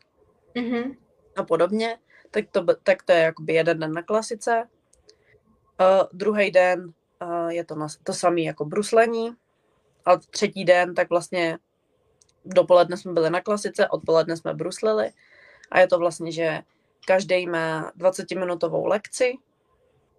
[0.54, 0.96] mm-hmm.
[1.36, 1.98] a podobně.
[2.30, 4.68] Tak to, tak to je jakoby jeden den na klasice.
[5.80, 6.92] Uh, druhý den
[7.22, 9.30] uh, je to na, to samé jako bruslení.
[10.04, 11.58] A třetí den, tak vlastně
[12.44, 15.10] dopoledne jsme byli na klasice, odpoledne jsme bruslili.
[15.70, 16.60] A je to vlastně, že
[17.06, 19.34] každý má 20-minutovou lekci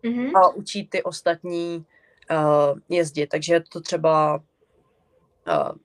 [0.04, 0.38] mm-hmm.
[0.38, 1.86] a učí ty ostatní
[2.32, 3.28] uh, jezdit.
[3.28, 5.76] Takže je to třeba uh,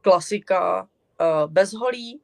[0.00, 0.88] klasika
[1.20, 2.20] uh, bez holí,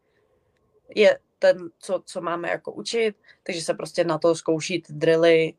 [0.95, 5.55] je ten, co, co máme jako učit, takže se prostě na to zkouší ty drily,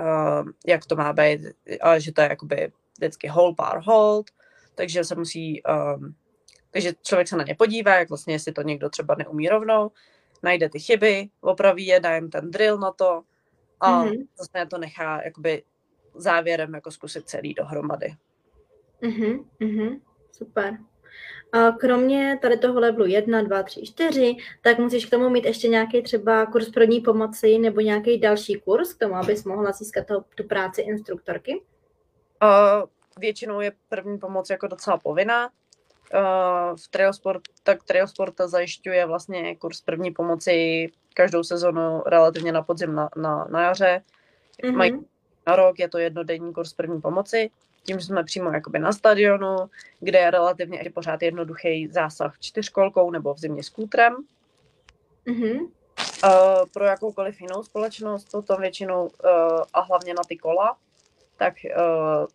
[0.00, 1.40] uh, jak to má být,
[1.80, 4.30] a že to je jakoby vždycky hold, pár hold,
[4.74, 6.14] takže se musí, um,
[6.70, 9.90] takže člověk se na ně podívá, jak vlastně, jestli to někdo třeba neumí rovnou,
[10.42, 13.22] najde ty chyby, opraví je, dá jim ten drill na to
[13.80, 14.26] a mm-hmm.
[14.38, 15.62] zase to nechá jakoby
[16.14, 18.14] závěrem jako zkusit celý dohromady.
[19.00, 20.00] Mhm, mhm,
[20.32, 20.78] super.
[21.52, 25.68] A kromě tady toho levelu 1, 2, 3, 4, tak musíš k tomu mít ještě
[25.68, 30.24] nějaký třeba kurz první pomoci nebo nějaký další kurz k tomu, abys mohla získat to,
[30.34, 31.62] tu práci instruktorky?
[32.42, 32.88] Uh,
[33.18, 35.46] většinou je první pomoc jako docela povinná.
[35.46, 42.94] uh, v Triosport, tak Triosporta zajišťuje vlastně kurz první pomoci každou sezonu relativně na podzim
[42.94, 44.02] na, na, na jaře.
[44.64, 44.76] Mm-hmm.
[44.76, 44.92] Mají
[45.46, 47.50] na rok, je to jednodenní kurz první pomoci.
[47.84, 49.56] Tím, že jsme přímo jakoby na stadionu,
[50.00, 54.16] kde je relativně je pořád jednoduchý zásah čtyřkolkou nebo v zimě skútrem.
[55.26, 55.60] Mm-hmm.
[56.24, 59.10] Uh, pro jakoukoliv jinou společnost, potom většinou uh,
[59.72, 60.76] a hlavně na ty kola,
[61.36, 62.26] tak uh,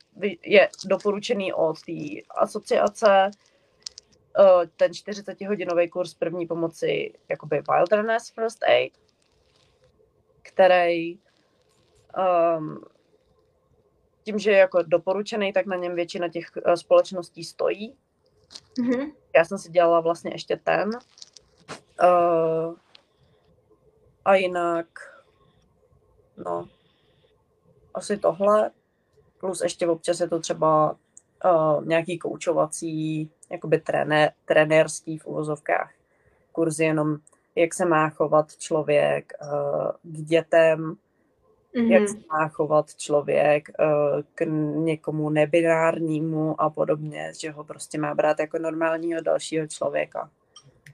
[0.43, 3.31] je doporučený od té asociace
[4.39, 8.93] uh, ten 40-hodinový kurz první pomoci jakoby Wilderness First Aid,
[10.41, 11.19] který
[12.17, 12.85] um,
[14.29, 17.95] tím, že je jako doporučený, tak na něm většina těch uh, společností stojí.
[18.79, 19.11] Mm-hmm.
[19.35, 20.89] Já jsem si dělala vlastně ještě ten.
[22.03, 22.75] Uh,
[24.25, 24.87] a jinak,
[26.45, 26.67] no,
[27.93, 28.71] asi tohle.
[29.39, 30.95] Plus ještě občas je to třeba
[31.45, 35.91] uh, nějaký koučovací, jakoby trené, trenérský v uvozovkách
[36.51, 37.17] kurzy jenom,
[37.55, 40.95] jak se má chovat člověk uh, k dětem,
[41.75, 41.91] mm-hmm.
[41.91, 44.45] jak se má chovat člověk uh, k
[44.75, 50.29] někomu nebinárnímu a podobně, že ho prostě má brát jako normálního dalšího člověka.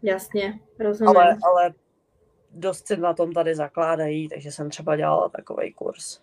[0.04, 1.18] Jasně, rozumím.
[1.18, 1.74] Ale, ale
[2.52, 6.22] dost se na tom tady zakládají, takže jsem třeba dělala takový kurz.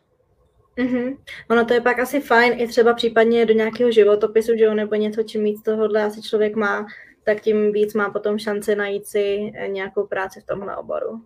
[0.78, 1.16] Mm-hmm.
[1.50, 4.94] Ono to je pak asi fajn i třeba případně do nějakého životopisu, že jo, nebo
[4.94, 6.86] něco, čím víc tohohle asi člověk má,
[7.24, 11.20] tak tím víc má potom šanci najít si eh, nějakou práci v tomhle oboru.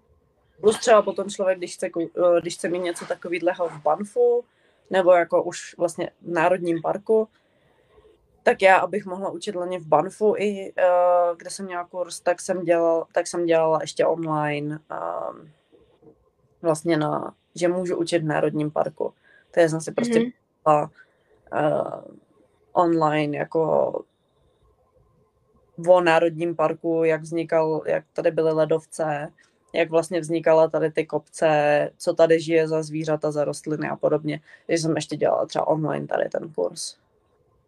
[0.66, 4.44] Plus třeba potom člověk, když chce, eh, když chce mít něco takového v Banfu,
[4.90, 7.28] nebo jako už vlastně v Národním parku,
[8.42, 12.40] tak já, abych mohla učit loni v Banfu i, uh, kde jsem měla kurz, tak
[12.40, 15.50] jsem, dělal, tak jsem dělala ještě online um,
[16.62, 19.12] vlastně na, že můžu učit v Národním parku.
[19.50, 20.90] To je zase prostě mm-hmm.
[21.52, 22.14] uh,
[22.72, 23.92] online jako
[25.88, 29.32] o Národním parku, jak vznikal, jak tady byly ledovce,
[29.76, 34.40] jak vlastně vznikala tady ty kopce, co tady žije za zvířata, za rostliny a podobně.
[34.66, 36.96] Takže jsem ještě dělala třeba online tady ten kurz.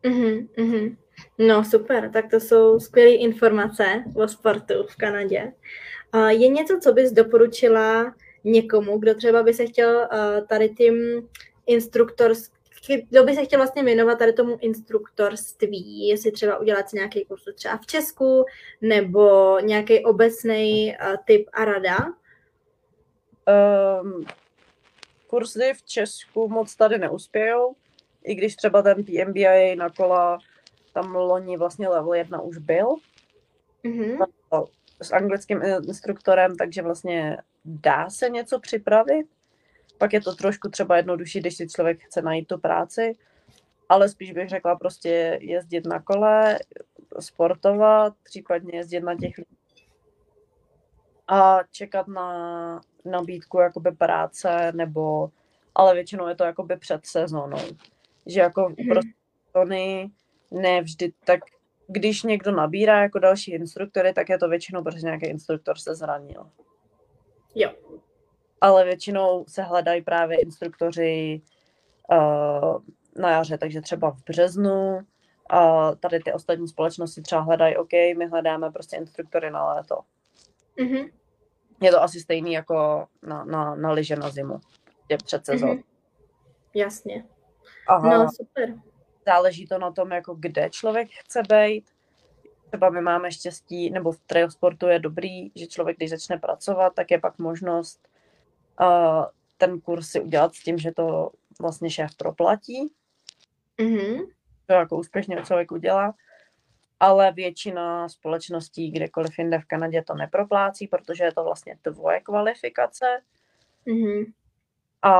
[0.05, 0.97] Mm-hmm, mm-hmm.
[1.39, 5.53] No super, tak to jsou skvělé informace o sportu v Kanadě.
[6.29, 11.29] Je něco, co bys doporučila někomu, kdo třeba by se chtěl uh, tady tím
[11.67, 12.58] instruktorským
[13.11, 17.43] kdo by se chtěl vlastně věnovat tady tomu instruktorství, jestli třeba udělat si nějaký kurz
[17.55, 18.45] třeba v Česku,
[18.81, 21.97] nebo nějaký obecný uh, typ a rada?
[24.03, 24.25] Um,
[25.27, 27.75] kurzy v Česku moc tady neuspějou,
[28.25, 30.39] i když třeba ten PMBA na kola
[30.93, 32.97] tam loni vlastně level 1 už byl.
[33.85, 34.27] Mm-hmm.
[35.03, 39.27] S anglickým instruktorem, takže vlastně dá se něco připravit.
[39.99, 43.13] Pak je to trošku třeba jednodušší, když si člověk chce najít tu práci,
[43.89, 46.59] ale spíš bych řekla prostě jezdit na kole,
[47.21, 49.35] sportovat, případně jezdit na těch
[51.29, 55.31] a čekat na nabídku jakoby práce, nebo,
[55.75, 57.59] ale většinou je to jakoby před sezónou
[58.29, 59.11] že jako prostě
[60.51, 61.41] ne vždy tak,
[61.87, 66.51] když někdo nabírá jako další instruktory, tak je to většinou, protože nějaký instruktor se zranil.
[67.55, 67.71] Jo.
[68.61, 71.43] Ale většinou se hledají právě instruktoři
[72.11, 72.83] uh,
[73.17, 75.01] na jaře, takže třeba v březnu
[75.51, 80.01] a tady ty ostatní společnosti třeba hledají, OK, my hledáme prostě instruktory na léto.
[80.79, 81.11] Mm-hmm.
[81.81, 84.61] Je to asi stejný jako na, na, na liže na zimu,
[85.09, 85.75] je před sezónou.
[85.75, 85.83] Mm-hmm.
[86.75, 87.25] Jasně.
[87.89, 88.19] Aha.
[88.19, 88.75] No, super.
[89.27, 91.85] Záleží to na tom, jako kde člověk chce být.
[92.69, 97.11] Třeba my máme štěstí, nebo v trailsportu je dobrý, že člověk, když začne pracovat, tak
[97.11, 98.08] je pak možnost
[99.57, 102.93] ten kurz si udělat s tím, že to vlastně šéf proplatí.
[103.79, 104.27] Mm-hmm.
[104.67, 106.15] To jako úspěšně člověk udělá.
[107.01, 113.21] Ale většina společností, kdekoliv jinde v Kanadě, to neproplácí, protože je to vlastně tvoje kvalifikace.
[113.87, 114.33] Mm-hmm.
[115.03, 115.13] A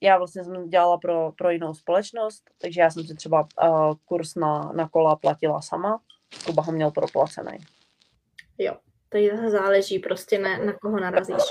[0.00, 4.34] já vlastně jsem dělala pro, pro jinou společnost, takže já jsem si třeba uh, kurz
[4.34, 6.00] na, na kola platila sama.
[6.46, 7.58] Kuba ho měl proplacený.
[8.58, 8.76] Jo,
[9.08, 11.42] takže záleží prostě na, na koho narazíš.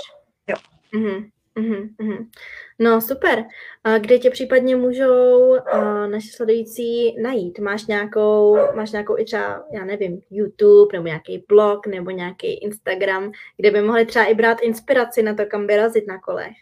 [0.46, 0.56] Jo.
[0.94, 1.30] Mhm.
[1.56, 2.30] Uhum.
[2.78, 3.44] No super.
[3.84, 7.58] A kde tě případně můžou uh, naši sledující najít?
[7.58, 13.32] Máš nějakou, máš nějakou i třeba, já nevím, YouTube nebo nějaký blog nebo nějaký Instagram,
[13.56, 16.56] kde by mohli třeba i brát inspiraci na to, kam by razit na kolech?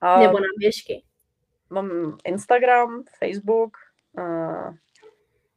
[0.00, 1.02] A Nebo na běžky.
[1.70, 3.76] Mám Instagram, Facebook,
[4.18, 4.74] a,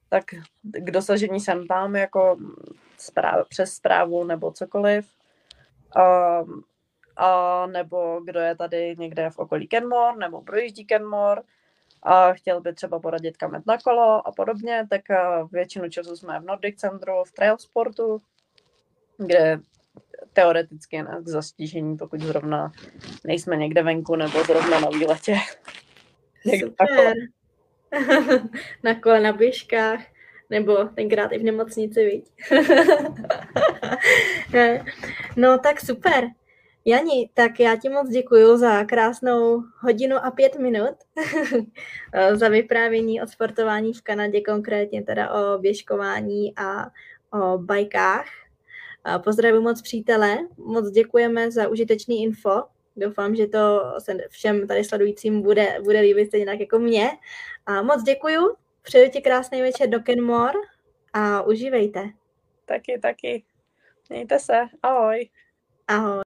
[0.09, 0.23] tak
[0.63, 2.37] k dosažení jsem tam jako
[2.97, 5.05] správ, přes zprávu nebo cokoliv.
[5.95, 6.43] A,
[7.17, 11.41] a nebo kdo je tady někde v okolí Kenmore nebo projíždí Kenmore,
[12.03, 15.01] a chtěl by třeba poradit kam na kolo a podobně, tak
[15.51, 18.21] většinu času jsme v Nordic Centru, v trail sportu,
[19.17, 19.59] kde
[20.33, 22.71] teoreticky je k zastížení, pokud zrovna
[23.23, 25.37] nejsme někde venku nebo zrovna na výletě.
[26.59, 27.13] Super.
[28.83, 29.99] na kole, na běžkách,
[30.49, 32.31] nebo tenkrát i v nemocnici, viď?
[35.35, 36.27] no tak super.
[36.85, 40.95] Jani, tak já ti moc děkuji za krásnou hodinu a pět minut
[42.33, 46.85] za vyprávění o sportování v Kanadě, konkrétně teda o běžkování a
[47.33, 48.25] o bajkách.
[49.23, 52.63] Pozdravuji moc přítele, moc děkujeme za užitečný info.
[52.97, 57.09] Doufám, že to se všem tady sledujícím bude, bude líbit stejně tak jako mě.
[57.65, 60.59] A moc děkuju, přeju ti krásný večer do Kenmore
[61.13, 62.09] a užívejte.
[62.65, 63.43] Taky, taky.
[64.09, 64.53] Mějte se.
[64.83, 65.29] Ahoj.
[65.91, 66.23] 然后。